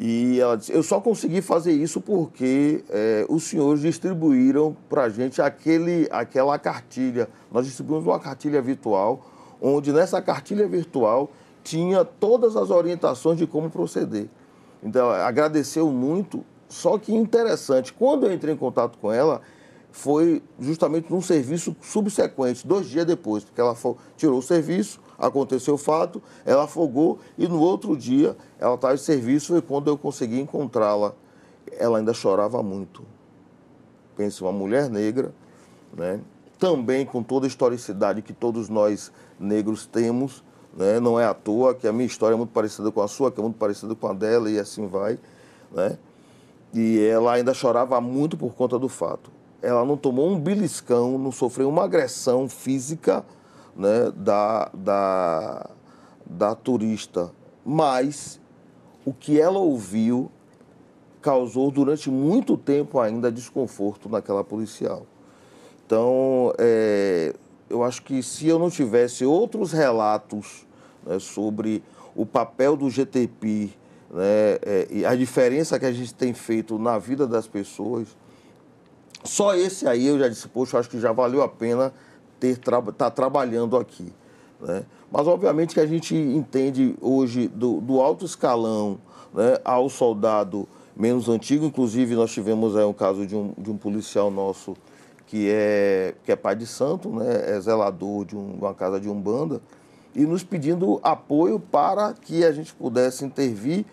[0.02, 5.10] E ela disse, eu só consegui fazer isso porque é, os senhores distribuíram para a
[5.10, 7.28] gente aquele, aquela cartilha.
[7.52, 9.26] Nós distribuímos uma cartilha virtual,
[9.62, 11.30] onde nessa cartilha virtual
[11.64, 14.30] tinha todas as orientações de como proceder.
[14.82, 19.42] Então, agradeceu muito, só que interessante, quando eu entrei em contato com ela,
[19.92, 23.76] foi justamente num serviço subsequente, dois dias depois, porque ela
[24.16, 28.98] tirou o serviço, aconteceu o fato, ela afogou e no outro dia ela estava em
[28.98, 31.14] serviço e quando eu consegui encontrá-la,
[31.78, 33.04] ela ainda chorava muito.
[34.16, 35.34] Pense, uma mulher negra,
[35.96, 36.22] né?
[36.58, 40.44] também com toda a historicidade que todos nós negros temos,
[40.76, 41.00] né?
[41.00, 43.40] não é à toa que a minha história é muito parecida com a sua, que
[43.40, 45.18] é muito parecida com a dela e assim vai.
[45.72, 45.98] Né?
[46.74, 49.32] E ela ainda chorava muito por conta do fato.
[49.62, 53.26] Ela não tomou um beliscão, não sofreu uma agressão física,
[53.76, 55.70] né, da, da,
[56.26, 57.32] da turista,
[57.66, 58.40] mas
[59.06, 60.32] o que ela ouviu
[61.22, 65.06] causou durante muito tempo ainda desconforto naquela policial.
[65.86, 67.34] Então, é,
[67.70, 70.66] eu acho que se eu não tivesse outros relatos
[71.06, 71.84] né, sobre
[72.16, 73.72] o papel do GTP
[74.12, 78.08] né, é, e a diferença que a gente tem feito na vida das pessoas,
[79.24, 81.94] só esse aí eu já disse, poxa, acho que já valeu a pena
[82.58, 84.12] tra tá trabalhando aqui.
[84.62, 84.84] Né?
[85.12, 89.00] Mas, obviamente, que a gente entende hoje do, do alto escalão
[89.34, 91.66] né, ao soldado menos antigo.
[91.66, 94.76] Inclusive, nós tivemos aí um caso de um, de um policial nosso
[95.26, 99.08] que é, que é pai de santo, né, é zelador de, um, uma casa de
[99.08, 99.62] umbanda,
[100.16, 103.86] e nos pedindo apoio para que a gente pudesse intervir,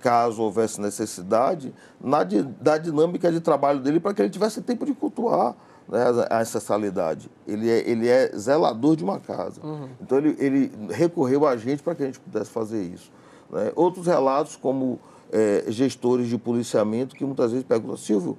[0.00, 2.22] caso houvesse necessidade, na
[2.60, 5.56] da dinâmica de trabalho dele, para que ele tivesse tempo de cultuar
[5.92, 7.30] né, a ancestralidade.
[7.46, 9.60] Ele é, ele é zelador de uma casa.
[9.62, 9.88] Uhum.
[10.00, 13.12] Então, ele, ele recorreu a gente para que a gente pudesse fazer isso.
[13.50, 13.70] Né?
[13.76, 14.98] Outros relatos, como
[15.30, 18.38] é, gestores de policiamento, que muitas vezes perguntam, Silvio,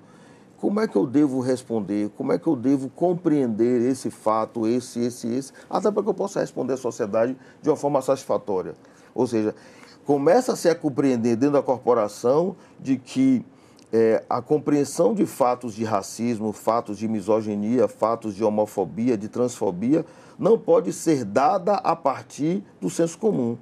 [0.58, 5.00] como é que eu devo responder, como é que eu devo compreender esse fato, esse,
[5.02, 8.74] esse, esse, até para que eu possa responder à sociedade de uma forma satisfatória.
[9.14, 9.54] Ou seja,
[10.06, 13.46] começa-se a compreender dentro da corporação de que
[13.94, 20.04] é, a compreensão de fatos de racismo, fatos de misoginia, fatos de homofobia, de transfobia,
[20.40, 23.56] não pode ser dada a partir do senso comum.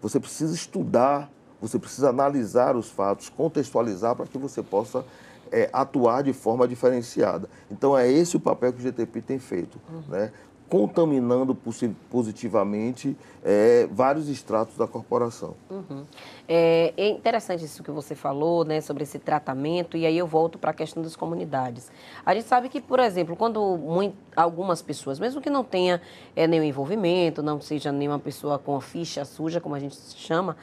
[0.00, 5.04] Você precisa estudar, você precisa analisar os fatos, contextualizar para que você possa
[5.52, 7.46] é, atuar de forma diferenciada.
[7.70, 9.78] Então é esse o papel que o GTP tem feito.
[9.92, 10.02] Uhum.
[10.08, 10.32] Né?
[10.68, 11.56] Contaminando
[12.10, 15.54] positivamente é, vários estratos da corporação.
[15.70, 16.04] Uhum.
[16.46, 20.58] É, é, interessante isso que você falou, né, sobre esse tratamento, e aí eu volto
[20.58, 21.90] para a questão das comunidades.
[22.24, 26.02] A gente sabe que, por exemplo, quando muito, algumas pessoas, mesmo que não tenha
[26.36, 30.56] é, nenhum envolvimento, não seja nenhuma pessoa com a ficha suja, como a gente chama,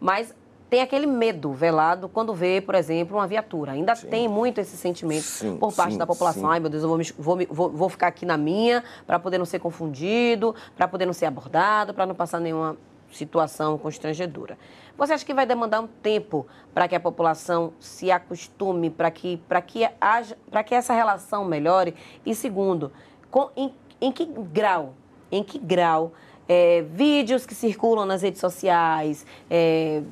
[0.00, 0.34] mas
[0.72, 3.72] tem aquele medo velado quando vê, por exemplo, uma viatura.
[3.72, 4.08] Ainda sim.
[4.08, 6.50] tem muito esse sentimento sim, por parte sim, da população.
[6.50, 9.36] Ai, meu Deus, eu vou, me, vou, vou, vou ficar aqui na minha para poder
[9.36, 12.78] não ser confundido, para poder não ser abordado, para não passar nenhuma
[13.12, 14.56] situação constrangedora.
[14.96, 19.38] Você acha que vai demandar um tempo para que a população se acostume, para que,
[19.66, 21.94] que, haja, que essa relação melhore?
[22.24, 22.90] E segundo,
[23.30, 24.94] com, em, em que grau,
[25.30, 26.12] em que grau
[26.48, 30.02] é, vídeos que circulam nas redes sociais, é,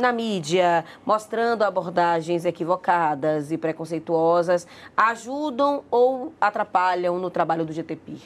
[0.00, 8.18] na mídia, mostrando abordagens equivocadas e preconceituosas, ajudam ou atrapalham no trabalho do GTP?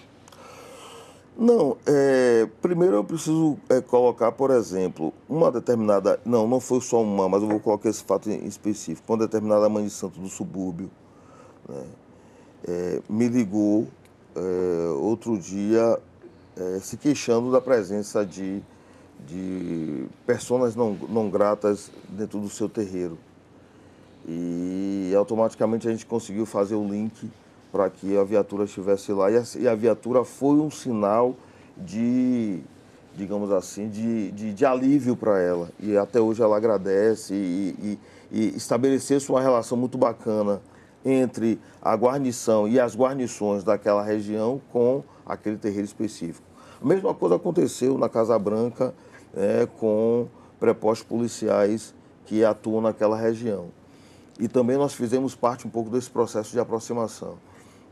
[1.39, 6.19] Não, é, primeiro eu preciso é, colocar, por exemplo, uma determinada.
[6.25, 9.13] Não, não foi só uma, mas eu vou colocar esse fato em específico.
[9.13, 10.91] Uma determinada mãe de santo do subúrbio
[11.69, 11.85] né,
[12.67, 13.87] é, me ligou
[14.35, 15.99] é, outro dia
[16.57, 18.63] é, se queixando da presença de
[19.27, 23.19] de pessoas não, não gratas dentro do seu terreiro.
[24.29, 27.31] E automaticamente a gente conseguiu fazer o link
[27.71, 29.31] para que a viatura estivesse lá.
[29.31, 31.37] E a, e a, viatura foi um sinal
[31.77, 32.61] de,
[33.15, 35.71] digamos assim, de, de, de alívio para ela.
[35.79, 37.99] E até hoje ela agradece e, e,
[38.31, 40.61] e estabeleceu-se uma relação muito bacana
[41.05, 46.45] entre a guarnição e as guarnições daquela região com aquele terreiro específico.
[46.83, 48.93] A mesma coisa aconteceu na Casa Branca
[49.37, 50.27] é, com
[50.59, 51.95] prepostos policiais
[52.25, 53.69] que atuam naquela região.
[54.39, 57.39] E também nós fizemos parte um pouco desse processo de aproximação.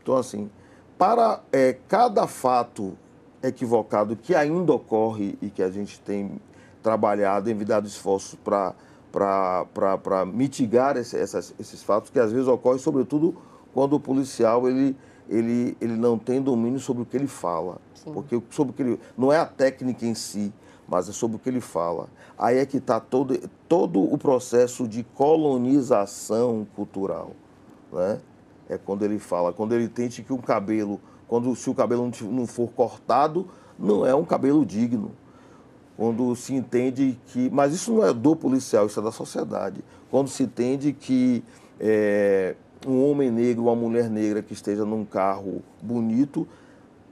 [0.01, 0.49] Então, assim,
[0.97, 2.97] para é, cada fato
[3.41, 6.39] equivocado que ainda ocorre e que a gente tem
[6.81, 13.35] trabalhado, enviado esforços para mitigar esse, essas, esses fatos, que às vezes ocorrem, sobretudo,
[13.73, 14.95] quando o policial ele,
[15.27, 17.77] ele, ele não tem domínio sobre o que ele fala.
[17.93, 18.13] Sim.
[18.13, 20.53] Porque sobre o que ele, não é a técnica em si,
[20.87, 22.07] mas é sobre o que ele fala.
[22.37, 27.31] Aí é que está todo, todo o processo de colonização cultural.
[27.91, 28.19] Né?
[28.69, 32.45] É quando ele fala, quando ele entende que um cabelo, quando se o cabelo não
[32.45, 35.11] for cortado, não é um cabelo digno.
[35.97, 37.49] Quando se entende que.
[37.49, 39.83] Mas isso não é do policial, isso é da sociedade.
[40.11, 41.43] Quando se entende que
[41.79, 46.45] é, um homem negro, uma mulher negra que esteja num carro bonito,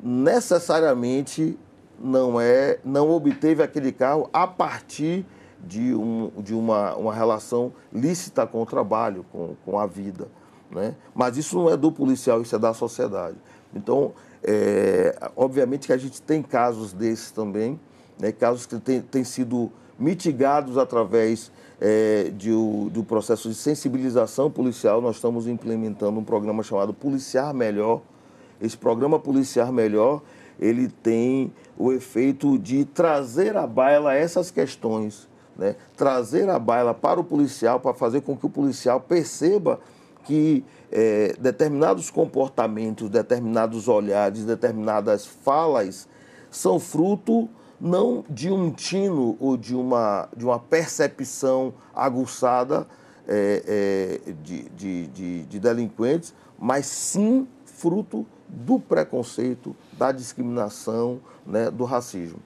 [0.01, 1.57] necessariamente
[1.99, 5.25] não é, não obteve aquele carro a partir
[5.65, 10.27] de, um, de uma, uma relação lícita com o trabalho, com, com a vida.
[10.69, 10.95] Né?
[11.15, 13.37] Mas isso não é do policial, isso é da sociedade.
[13.73, 17.79] Então, é, obviamente que a gente tem casos desses também,
[18.19, 18.31] né?
[18.31, 22.51] casos que têm, sido mitigados através é, de,
[22.89, 25.01] do processo de sensibilização policial.
[25.01, 28.01] Nós estamos implementando um programa chamado Policiar Melhor.
[28.61, 30.21] Esse programa Policiar Melhor,
[30.59, 35.75] ele tem o efeito de trazer à baila essas questões, né?
[35.95, 39.79] trazer à baila para o policial, para fazer com que o policial perceba
[40.23, 46.07] que é, determinados comportamentos, determinados olhares, determinadas falas
[46.49, 47.49] são fruto
[47.81, 52.87] não de um tino ou de uma, de uma percepção aguçada
[53.27, 61.71] é, é, de, de, de, de delinquentes, mas sim fruto do preconceito, da discriminação, né,
[61.71, 62.39] do racismo.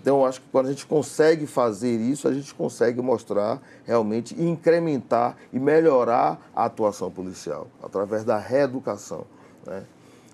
[0.00, 4.40] Então, eu acho que quando a gente consegue fazer isso, a gente consegue mostrar realmente
[4.40, 9.26] incrementar e melhorar a atuação policial através da reeducação.
[9.66, 9.82] Né?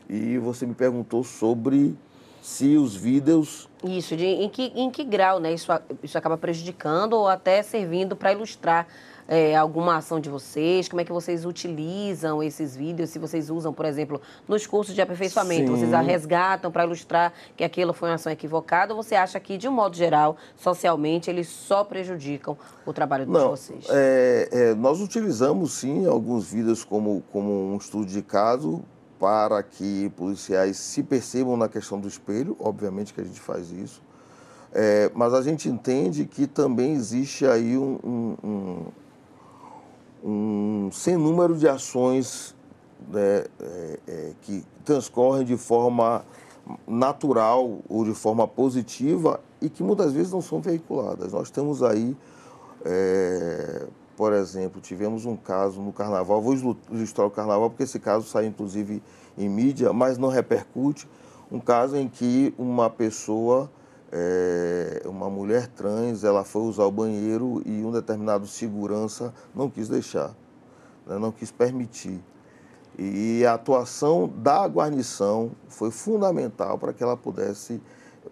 [0.09, 1.97] E você me perguntou sobre
[2.43, 3.71] se os vídeos.
[3.83, 8.15] Isso, de, em, que, em que grau né, isso, isso acaba prejudicando ou até servindo
[8.15, 8.87] para ilustrar
[9.27, 10.89] é, alguma ação de vocês?
[10.89, 13.11] Como é que vocês utilizam esses vídeos?
[13.11, 15.79] Se vocês usam, por exemplo, nos cursos de aperfeiçoamento, Sim.
[15.79, 19.57] vocês a resgatam para ilustrar que aquilo foi uma ação equivocada ou você acha que,
[19.57, 23.87] de um modo geral, socialmente, eles só prejudicam o trabalho Não, de vocês?
[23.91, 28.83] É, é, nós utilizamos, sim, alguns vídeos como, como um estudo de caso
[29.19, 34.03] para que policiais se percebam na questão do espelho, obviamente que a gente faz isso,
[34.73, 38.87] é, mas a gente entende que também existe aí um, um, um,
[40.25, 42.55] um sem número de ações
[43.09, 46.25] né, é, é, que transcorrem de forma
[46.87, 51.33] natural ou de forma positiva e que muitas vezes não são veiculadas.
[51.33, 52.17] Nós temos aí,
[52.85, 56.55] é, por exemplo, tivemos um caso no carnaval, vou
[56.91, 59.03] ilustrar o carnaval porque esse caso sai inclusive
[59.37, 61.07] em mídia, mas não repercute.
[61.53, 63.71] Um caso em que uma pessoa,
[64.17, 69.89] é, uma mulher trans, ela foi usar o banheiro e um determinado segurança não quis
[69.89, 70.29] deixar,
[71.05, 72.23] né, não quis permitir.
[72.97, 77.83] E a atuação da guarnição foi fundamental para que ela pudesse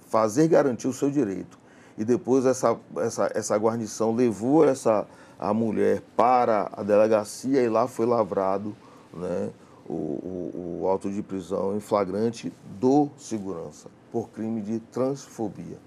[0.07, 1.59] fazer garantir o seu direito.
[1.99, 5.05] E depois essa, essa, essa guarnição levou essa,
[5.37, 8.77] a mulher para a delegacia e lá foi lavrado
[9.13, 9.51] né,
[9.89, 15.79] o, o, o auto de prisão em flagrante do segurança por crime de transfobia.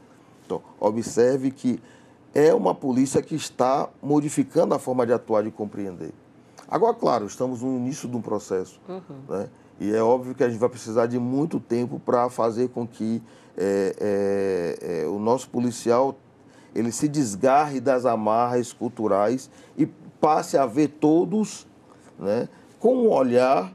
[0.45, 1.79] Então, observe que
[2.33, 6.11] é uma polícia que está modificando a forma de atuar e de compreender.
[6.67, 9.01] Agora, claro, estamos no início de um processo, uhum.
[9.29, 9.49] né?
[9.79, 13.21] E é óbvio que a gente vai precisar de muito tempo para fazer com que
[13.57, 16.15] é, é, é, o nosso policial
[16.73, 21.67] ele se desgarre das amarras culturais e passe a ver todos
[22.17, 22.49] né,
[22.79, 23.73] com um olhar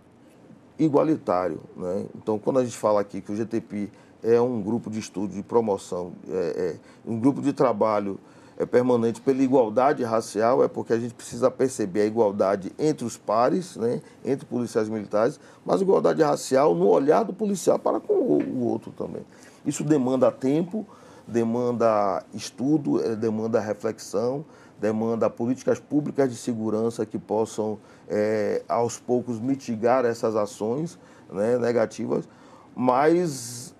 [0.79, 1.61] igualitário.
[1.77, 2.07] Né?
[2.15, 3.91] Então, quando a gente fala aqui que o GTP
[4.23, 8.19] é um grupo de estudo, de promoção, é, é um grupo de trabalho
[8.61, 13.17] é, permanente pela igualdade racial, é porque a gente precisa perceber a igualdade entre os
[13.17, 14.03] pares, né?
[14.23, 19.23] entre policiais militares, mas igualdade racial no olhar do policial para com o, outro também.
[19.65, 20.87] Isso demanda tempo,
[21.27, 24.45] demanda estudo, é, demanda reflexão,
[24.79, 30.99] demanda políticas públicas de segurança que possam, é, aos poucos, mitigar essas ações
[31.33, 32.29] né, negativas,
[32.77, 33.75] mas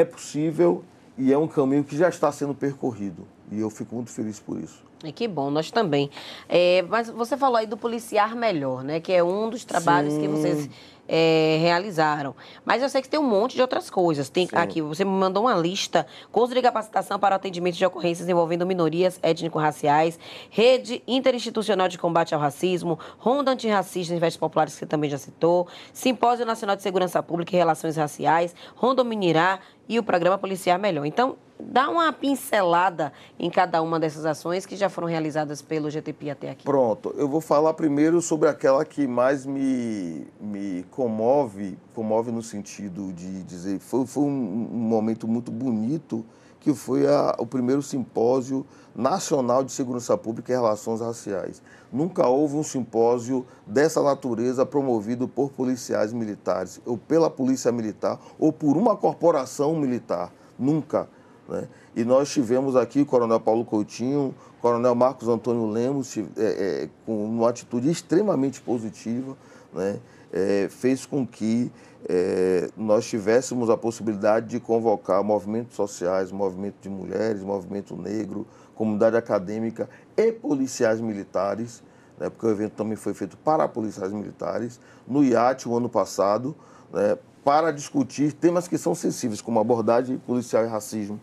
[0.00, 0.84] é possível
[1.16, 3.26] e é um caminho que já está sendo percorrido.
[3.50, 4.82] E eu fico muito feliz por isso.
[5.04, 6.10] E que bom, nós também.
[6.48, 9.00] É, mas você falou aí do policiar melhor, né?
[9.00, 10.20] Que é um dos trabalhos Sim.
[10.20, 10.70] que vocês
[11.08, 12.36] é, realizaram.
[12.64, 14.28] Mas eu sei que tem um monte de outras coisas.
[14.28, 14.56] Tem Sim.
[14.56, 18.64] aqui, você me mandou uma lista: curso de capacitação para o atendimento de ocorrências envolvendo
[18.64, 20.18] minorias étnico-raciais,
[20.50, 25.18] rede interinstitucional de combate ao racismo, ronda antirracista em festas populares, que você também já
[25.18, 29.60] citou, simpósio nacional de segurança pública e relações raciais, ronda minirá
[29.90, 31.04] e o programa policiar melhor.
[31.04, 36.30] Então, dá uma pincelada em cada uma dessas ações que já foram realizadas pelo GTP
[36.30, 36.64] até aqui.
[36.64, 43.12] Pronto, eu vou falar primeiro sobre aquela que mais me, me comove, comove no sentido
[43.12, 46.24] de dizer, foi, foi um, um momento muito bonito,
[46.60, 48.64] que foi a, o primeiro simpósio
[48.94, 51.62] nacional de segurança pública e relações raciais.
[51.92, 58.52] Nunca houve um simpósio dessa natureza promovido por policiais militares, ou pela polícia militar, ou
[58.52, 60.32] por uma corporação militar.
[60.58, 61.08] Nunca.
[61.48, 61.68] Né?
[61.96, 66.88] E nós tivemos aqui o Coronel Paulo Coutinho, o Coronel Marcos Antônio Lemos, é, é,
[67.04, 69.36] com uma atitude extremamente positiva,
[69.72, 69.98] né?
[70.32, 71.72] É, fez com que
[72.08, 78.46] é, nós tivéssemos a possibilidade de convocar movimentos sociais, movimento de mulheres, movimento negro,
[78.80, 81.82] comunidade acadêmica e policiais militares,
[82.18, 82.30] né?
[82.30, 86.56] porque o evento também foi feito para policiais militares, no IAT o ano passado,
[86.90, 87.18] né?
[87.44, 91.20] para discutir temas que são sensíveis, como abordagem policial e racismo,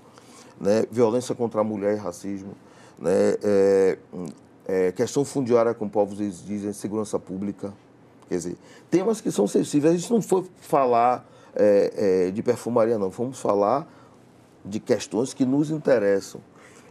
[0.61, 2.53] né, violência contra a mulher e racismo,
[2.99, 3.97] né, é,
[4.67, 7.73] é, questão fundiária com povos indígenas, segurança pública.
[8.29, 8.57] Quer dizer,
[8.91, 9.95] temas que são sensíveis.
[9.95, 13.09] A gente não foi falar é, é, de perfumaria, não.
[13.09, 13.87] Fomos falar
[14.63, 16.39] de questões que nos interessam.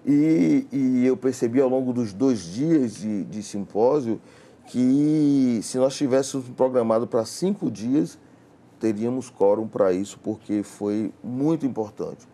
[0.07, 4.21] E, e eu percebi ao longo dos dois dias de, de simpósio
[4.69, 8.17] que se nós tivéssemos programado para cinco dias,
[8.79, 12.27] teríamos quórum para isso, porque foi muito importante.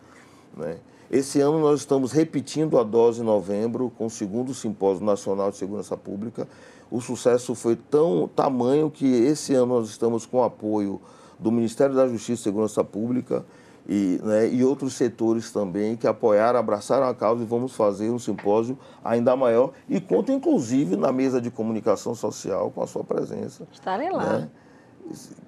[0.54, 0.76] Né?
[1.10, 5.56] Esse ano nós estamos repetindo a dose em novembro com o segundo Simpósio Nacional de
[5.56, 6.46] Segurança Pública.
[6.90, 11.00] O sucesso foi tão tamanho que esse ano nós estamos com apoio
[11.38, 13.44] do Ministério da Justiça e Segurança Pública
[13.88, 18.18] e, né, e outros setores também que apoiaram, abraçaram a causa e vamos fazer um
[18.18, 23.66] simpósio ainda maior e conta inclusive na mesa de comunicação social com a sua presença.
[23.72, 24.38] Estarei lá.
[24.38, 24.50] Né,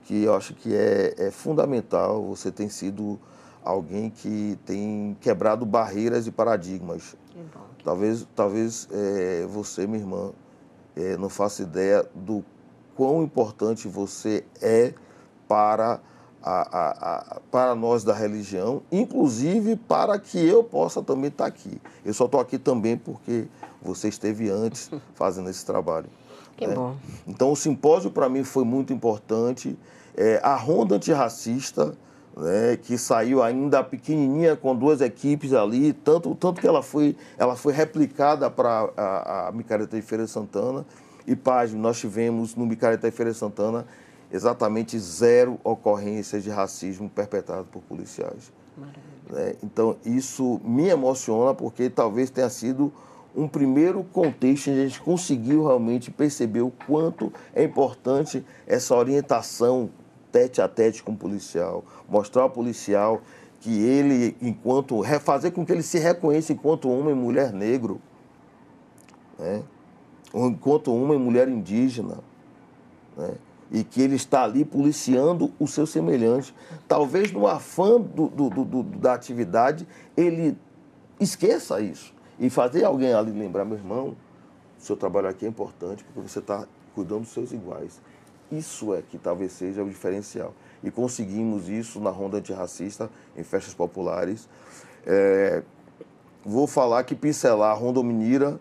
[0.05, 3.19] que eu acho que é, é fundamental, você tem sido
[3.63, 7.17] alguém que tem quebrado barreiras e paradigmas.
[7.31, 10.33] Que bom, que talvez talvez é, você, minha irmã,
[10.97, 12.45] é, não faço ideia do
[12.95, 14.93] quão importante você é
[15.49, 16.01] para,
[16.45, 21.81] a, a, para nós da religião, inclusive para que eu possa também estar aqui.
[22.05, 23.47] Eu só estou aqui também porque
[23.81, 26.07] você esteve antes fazendo esse trabalho.
[26.55, 26.75] Que é.
[26.75, 26.97] bom.
[27.27, 29.77] Então, o simpósio para mim foi muito importante.
[30.15, 31.97] É, a ronda antirracista,
[32.37, 37.57] né, que saiu ainda pequenininha com duas equipes ali, tanto, tanto que ela foi, ela
[37.57, 40.85] foi replicada para a, a Micareta de Feira Santana.
[41.27, 43.87] E, página, nós tivemos no Micareta de Feira Santana
[44.35, 48.53] exatamente zero ocorrências de racismo perpetrado por policiais.
[49.31, 49.55] Né?
[49.63, 52.93] Então, isso me emociona porque talvez tenha sido
[53.37, 59.89] um primeiro contexto onde a gente conseguiu realmente perceber o quanto é importante essa orientação
[60.33, 63.23] tete a tete com o policial, mostrar ao policial
[63.61, 68.01] que ele, enquanto, fazer com que ele se reconheça enquanto homem e mulher negro,
[69.39, 69.63] né?
[70.35, 72.19] enquanto homem e mulher indígena,
[73.17, 73.35] né?
[73.75, 76.55] E que ele está ali policiando o seu semelhante.
[76.87, 79.85] Talvez no afã do, do, do, da atividade
[80.17, 80.57] ele
[81.19, 84.17] esqueça isso e fazer alguém ali lembrar, meu irmão,
[84.79, 88.01] o seu trabalho aqui é importante porque você está cuidando dos seus iguais.
[88.53, 90.55] Isso é que talvez seja o diferencial.
[90.81, 94.49] E conseguimos isso na ronda antirracista, em festas populares.
[95.05, 95.65] É,
[96.45, 98.61] vou falar que pincelar a Ronda Minira,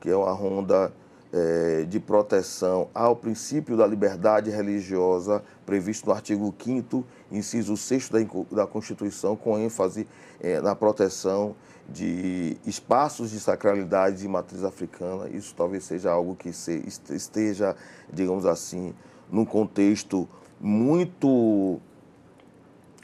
[0.00, 0.92] que é uma ronda
[1.32, 8.18] é, de proteção ao princípio da liberdade religiosa previsto no artigo 5 inciso 6 da,
[8.50, 10.08] da Constituição, com ênfase
[10.40, 11.54] é, na proteção
[11.88, 15.28] de espaços de sacralidade de matriz africana.
[15.28, 17.74] Isso talvez seja algo que se, esteja,
[18.12, 18.94] digamos assim,
[19.30, 20.28] num contexto
[20.60, 21.80] muito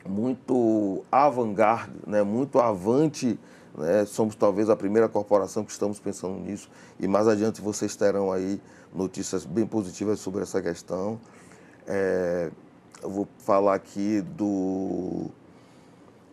[0.07, 2.23] muito avant-garde, né?
[2.23, 3.39] muito avante.
[3.77, 4.05] Né?
[4.05, 8.61] Somos talvez a primeira corporação que estamos pensando nisso e mais adiante vocês terão aí
[8.95, 11.21] notícias bem positivas sobre essa questão.
[11.87, 12.51] É,
[13.03, 15.31] eu vou falar aqui do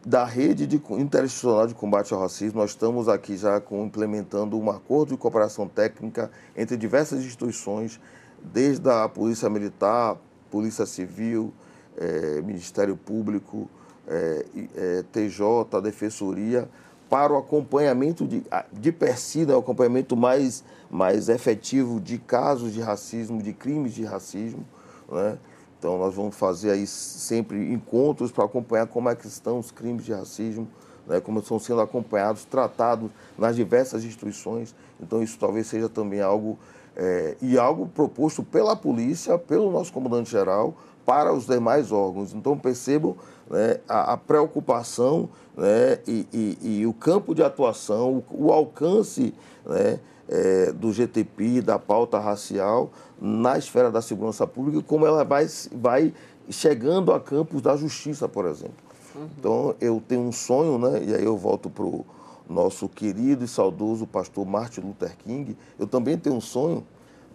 [0.03, 4.71] da rede de, interinstitucional de combate ao racismo, nós estamos aqui já com, implementando um
[4.71, 7.99] acordo de cooperação técnica entre diversas instituições,
[8.41, 10.17] desde a Polícia Militar,
[10.49, 11.53] Polícia Civil,
[11.95, 13.69] é, Ministério Público,
[14.07, 16.67] é, é, TJ, Defensoria,
[17.11, 18.41] para o acompanhamento de,
[18.71, 23.93] de per si, né, o acompanhamento mais, mais efetivo de casos de racismo, de crimes
[23.93, 24.65] de racismo,
[25.11, 25.37] né?
[25.77, 30.05] Então, nós vamos fazer aí sempre encontros para acompanhar como é que estão os crimes
[30.05, 30.65] de racismo,
[31.05, 34.73] né, como estão sendo acompanhados, tratados nas diversas instituições.
[35.01, 36.57] Então, isso talvez seja também algo,
[36.95, 40.75] é, e algo proposto pela polícia, pelo nosso comandante-geral,
[41.11, 42.33] para os demais órgãos.
[42.33, 43.17] Então, percebam
[43.49, 49.33] né, a, a, preocupação né, e, e, e, o campo de atuação, o, o alcance
[49.65, 49.99] né,
[50.29, 56.13] é, do GTP, da pauta racial, na esfera da segurança pública, como ela vai, vai
[56.49, 58.75] chegando a campos da justiça, por exemplo.
[59.13, 59.27] Uhum.
[59.37, 62.05] Então, eu tenho um sonho, né, e aí eu volto para o
[62.49, 66.85] nosso querido e saudoso pastor Martin Luther King, eu também tenho um sonho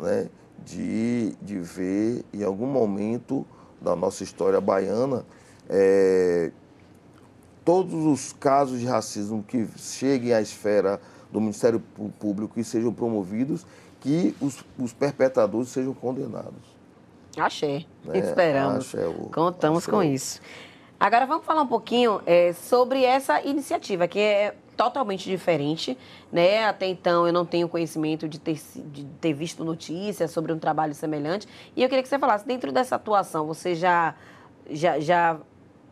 [0.00, 0.30] né,
[0.64, 3.46] de, de ver, em algum momento
[3.80, 5.24] da nossa história baiana,
[5.68, 6.50] é,
[7.64, 11.00] todos os casos de racismo que cheguem à esfera
[11.30, 11.82] do Ministério
[12.18, 13.66] Público e sejam promovidos,
[14.00, 16.76] que os, os perpetradores sejam condenados.
[17.36, 17.84] Axé.
[18.04, 18.18] Né?
[18.18, 18.86] Esperamos.
[18.86, 19.90] Axé, o, Contamos axé.
[19.90, 20.40] com isso.
[20.98, 25.96] Agora vamos falar um pouquinho é, sobre essa iniciativa, que é totalmente diferente,
[26.30, 26.64] né?
[26.64, 30.94] Até então eu não tenho conhecimento de ter, de ter visto notícias sobre um trabalho
[30.94, 31.48] semelhante.
[31.74, 34.14] E eu queria que você falasse, dentro dessa atuação, você já,
[34.70, 35.40] já, já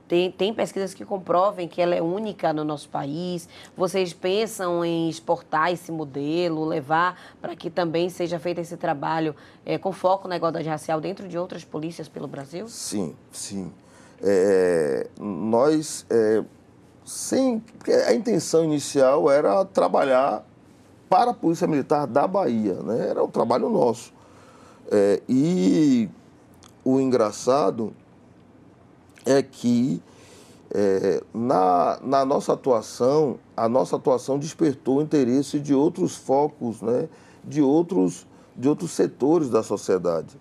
[0.06, 3.48] tem, tem pesquisas que comprovem que ela é única no nosso país.
[3.76, 9.78] Vocês pensam em exportar esse modelo, levar para que também seja feito esse trabalho é,
[9.78, 12.68] com foco na igualdade racial dentro de outras polícias pelo Brasil?
[12.68, 13.72] Sim, sim.
[14.22, 16.44] É, nós, é,
[17.04, 20.44] sem, porque a intenção inicial era trabalhar
[21.08, 23.08] para a Polícia Militar da Bahia, né?
[23.10, 24.12] era o trabalho nosso.
[24.90, 26.08] É, e
[26.84, 27.92] o engraçado
[29.24, 30.02] é que
[30.70, 37.08] é, na, na nossa atuação, a nossa atuação despertou o interesse de outros focos, né,
[37.44, 38.26] de, outros,
[38.56, 40.36] de outros setores da sociedade.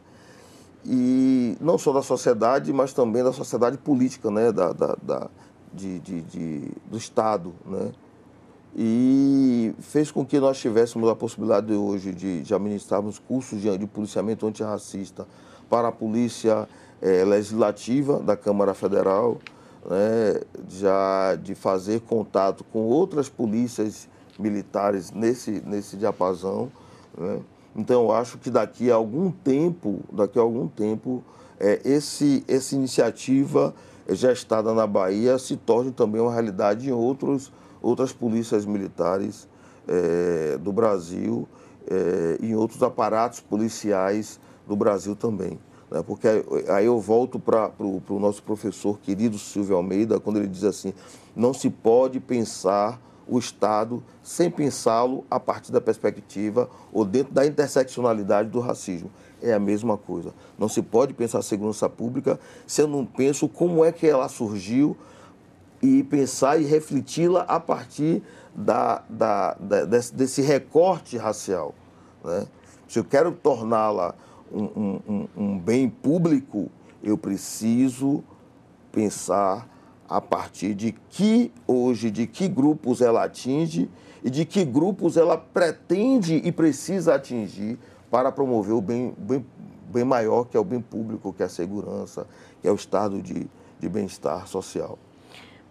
[0.86, 5.30] E não só da sociedade, mas também da sociedade política, né, da, da, da
[5.74, 7.54] de, de, de, do Estado.
[7.66, 7.92] Né?
[8.76, 13.86] E fez com que nós tivéssemos a possibilidade hoje de, de administrarmos cursos de, de
[13.86, 15.28] policiamento antirracista
[15.70, 16.68] para a Polícia
[17.02, 19.38] é, legislativa da Câmara Federal,
[19.90, 24.08] né, já de fazer contato com outras polícias
[24.40, 26.72] militares nesse, nesse diapasão.
[27.18, 27.40] Né?
[27.76, 31.24] Então, acho que daqui a algum tempo, daqui a algum tempo,
[31.60, 33.74] é, esse, essa iniciativa
[34.10, 37.52] gestada na Bahia se torne também uma realidade em outros,
[37.82, 39.48] outras polícias militares
[39.88, 41.48] é, do Brasil,
[41.90, 45.60] é, em outros aparatos policiais do Brasil também.
[45.90, 46.02] Né?
[46.02, 46.28] Porque
[46.70, 50.94] aí eu volto para o nosso professor querido Silvio Almeida, quando ele diz assim:
[51.36, 57.46] não se pode pensar o Estado sem pensá-lo a partir da perspectiva ou dentro da
[57.46, 59.10] interseccionalidade do racismo.
[59.44, 60.34] É a mesma coisa.
[60.58, 64.96] Não se pode pensar segurança pública se eu não penso como é que ela surgiu
[65.82, 68.24] e pensar e refleti-la a partir
[68.56, 71.76] da, da, da desse, desse, recorte racial.
[72.24, 72.48] Né?
[72.88, 74.16] Se eu quero torná-la
[74.50, 76.72] um, um, um bem público,
[77.04, 78.24] eu preciso
[78.94, 79.68] pensar
[80.08, 83.90] a partir de que hoje, de que grupos ela atinge
[84.24, 87.78] e de que grupos ela pretende e precisa atingir
[88.14, 89.44] para promover o bem, bem,
[89.92, 92.28] bem maior, que é o bem público, que é a segurança,
[92.62, 93.48] que é o estado de,
[93.80, 95.00] de bem-estar social.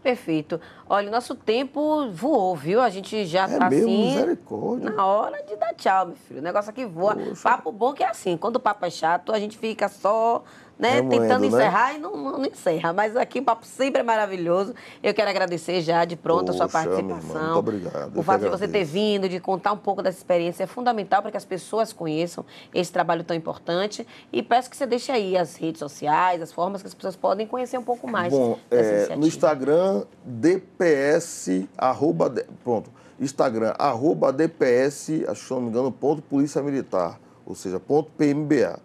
[0.03, 0.61] Perfeito.
[0.89, 2.81] Olha, o nosso tempo voou, viu?
[2.81, 4.07] A gente já é tá mesmo, assim.
[4.07, 4.91] Misericórdia.
[4.91, 6.41] Na hora de dar tchau, meu filho.
[6.41, 7.15] O negócio aqui voa.
[7.15, 7.43] Poxa.
[7.45, 8.37] Papo bom que é assim.
[8.37, 10.43] Quando o papo é chato, a gente fica só
[10.79, 10.95] né?
[10.95, 11.47] Remoendo, Tentando né?
[11.49, 11.95] encerrar né?
[11.97, 12.93] e não, não, encerra.
[12.93, 14.75] Mas aqui o papo sempre é maravilhoso.
[15.03, 17.55] Eu quero agradecer já de pronto Poxa, a sua participação.
[17.55, 18.19] Muito obrigado.
[18.19, 21.31] O fato de você ter vindo, de contar um pouco dessa experiência é fundamental para
[21.31, 22.45] que as pessoas conheçam
[22.75, 24.07] esse trabalho tão importante.
[24.33, 27.47] E peço que você deixe aí as redes sociais, as formas que as pessoas podem
[27.47, 28.33] conhecer um pouco mais.
[28.33, 32.33] Bom, é, no Instagram, DPS, arroba,
[32.65, 38.11] pronto, Instagram, arroba DPS, acho que não me engano, ponto Polícia Militar, ou seja, ponto
[38.13, 38.81] PMBA.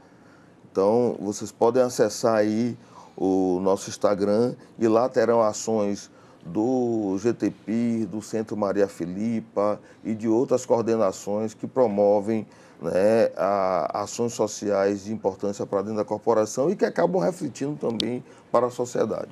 [0.78, 2.78] Então, vocês podem acessar aí
[3.16, 6.12] o nosso Instagram e lá terão ações
[6.46, 12.46] do GTP, do Centro Maria Filipa e de outras coordenações que promovem
[12.80, 18.24] né, a, ações sociais de importância para dentro da corporação e que acabam refletindo também
[18.52, 19.32] para a sociedade.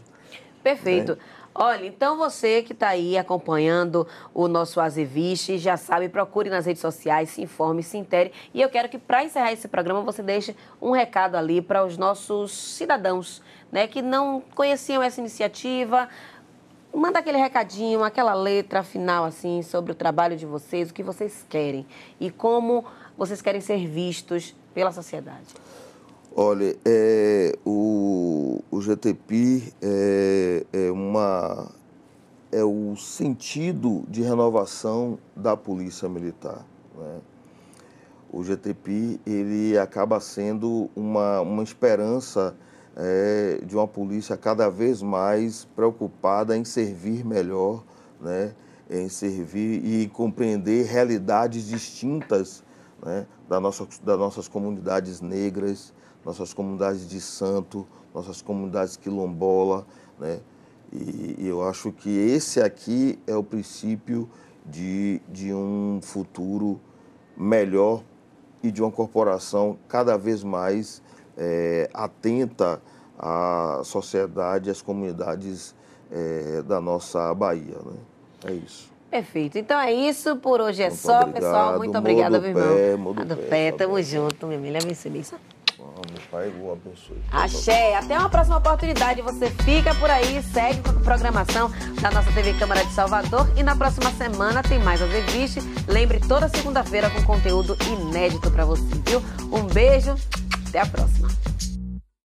[0.64, 1.12] Perfeito.
[1.12, 1.18] Né?
[1.58, 6.82] Olha, então você que está aí acompanhando o nosso Azeviche, já sabe, procure nas redes
[6.82, 8.34] sociais, se informe, se intere.
[8.54, 11.98] E eu quero que, para encerrar esse programa, você deixe um recado ali para os
[11.98, 13.42] nossos cidadãos
[13.72, 16.10] né, que não conheciam essa iniciativa.
[16.94, 21.46] Manda aquele recadinho, aquela letra final, assim, sobre o trabalho de vocês, o que vocês
[21.48, 21.88] querem
[22.20, 22.84] e como
[23.18, 25.56] vocês querem ser vistos pela sociedade.
[26.38, 31.72] Olha, é, o, o GTP é, é, uma,
[32.52, 36.66] é o sentido de renovação da Polícia Militar.
[36.98, 37.22] Né?
[38.30, 42.54] O GTP ele acaba sendo uma, uma esperança
[42.98, 47.82] é, de uma polícia cada vez mais preocupada em servir melhor,
[48.20, 48.54] né?
[48.90, 52.62] em servir e compreender realidades distintas
[53.02, 53.26] né?
[53.48, 55.94] da nossa, das nossas comunidades negras,
[56.26, 59.86] nossas comunidades de santo, nossas comunidades quilombola,
[60.20, 60.40] né?
[60.92, 64.30] E, e, eu acho que esse aqui é o princípio
[64.66, 66.80] de, de um futuro
[67.36, 68.02] melhor
[68.64, 71.02] e de uma corporação cada vez mais
[71.38, 72.82] é, atenta
[73.18, 75.76] à sociedade, às comunidades
[76.12, 77.78] é, da nossa Bahia.
[77.86, 77.98] Né?
[78.46, 78.90] É isso.
[79.10, 79.58] Perfeito.
[79.58, 80.36] Então é isso.
[80.38, 81.34] Por hoje é Muito só, obrigado.
[81.34, 81.78] pessoal.
[81.78, 83.14] Muito obrigada, meu irmão.
[83.16, 83.72] Pé, do pé, pé, pé.
[83.72, 84.80] Tamo junto, minha milha
[86.12, 87.22] Meu pai o abençoe.
[87.32, 87.96] Axé.
[87.96, 89.22] Até uma próxima oportunidade.
[89.22, 91.72] Você fica por aí, segue a programação
[92.02, 93.50] da nossa TV Câmara de Salvador.
[93.56, 95.60] E na próxima semana tem mais a Zeviste.
[95.88, 99.22] Lembre, toda segunda-feira com conteúdo inédito para você, viu?
[99.52, 100.16] Um beijo.
[100.68, 101.30] Até a próxima.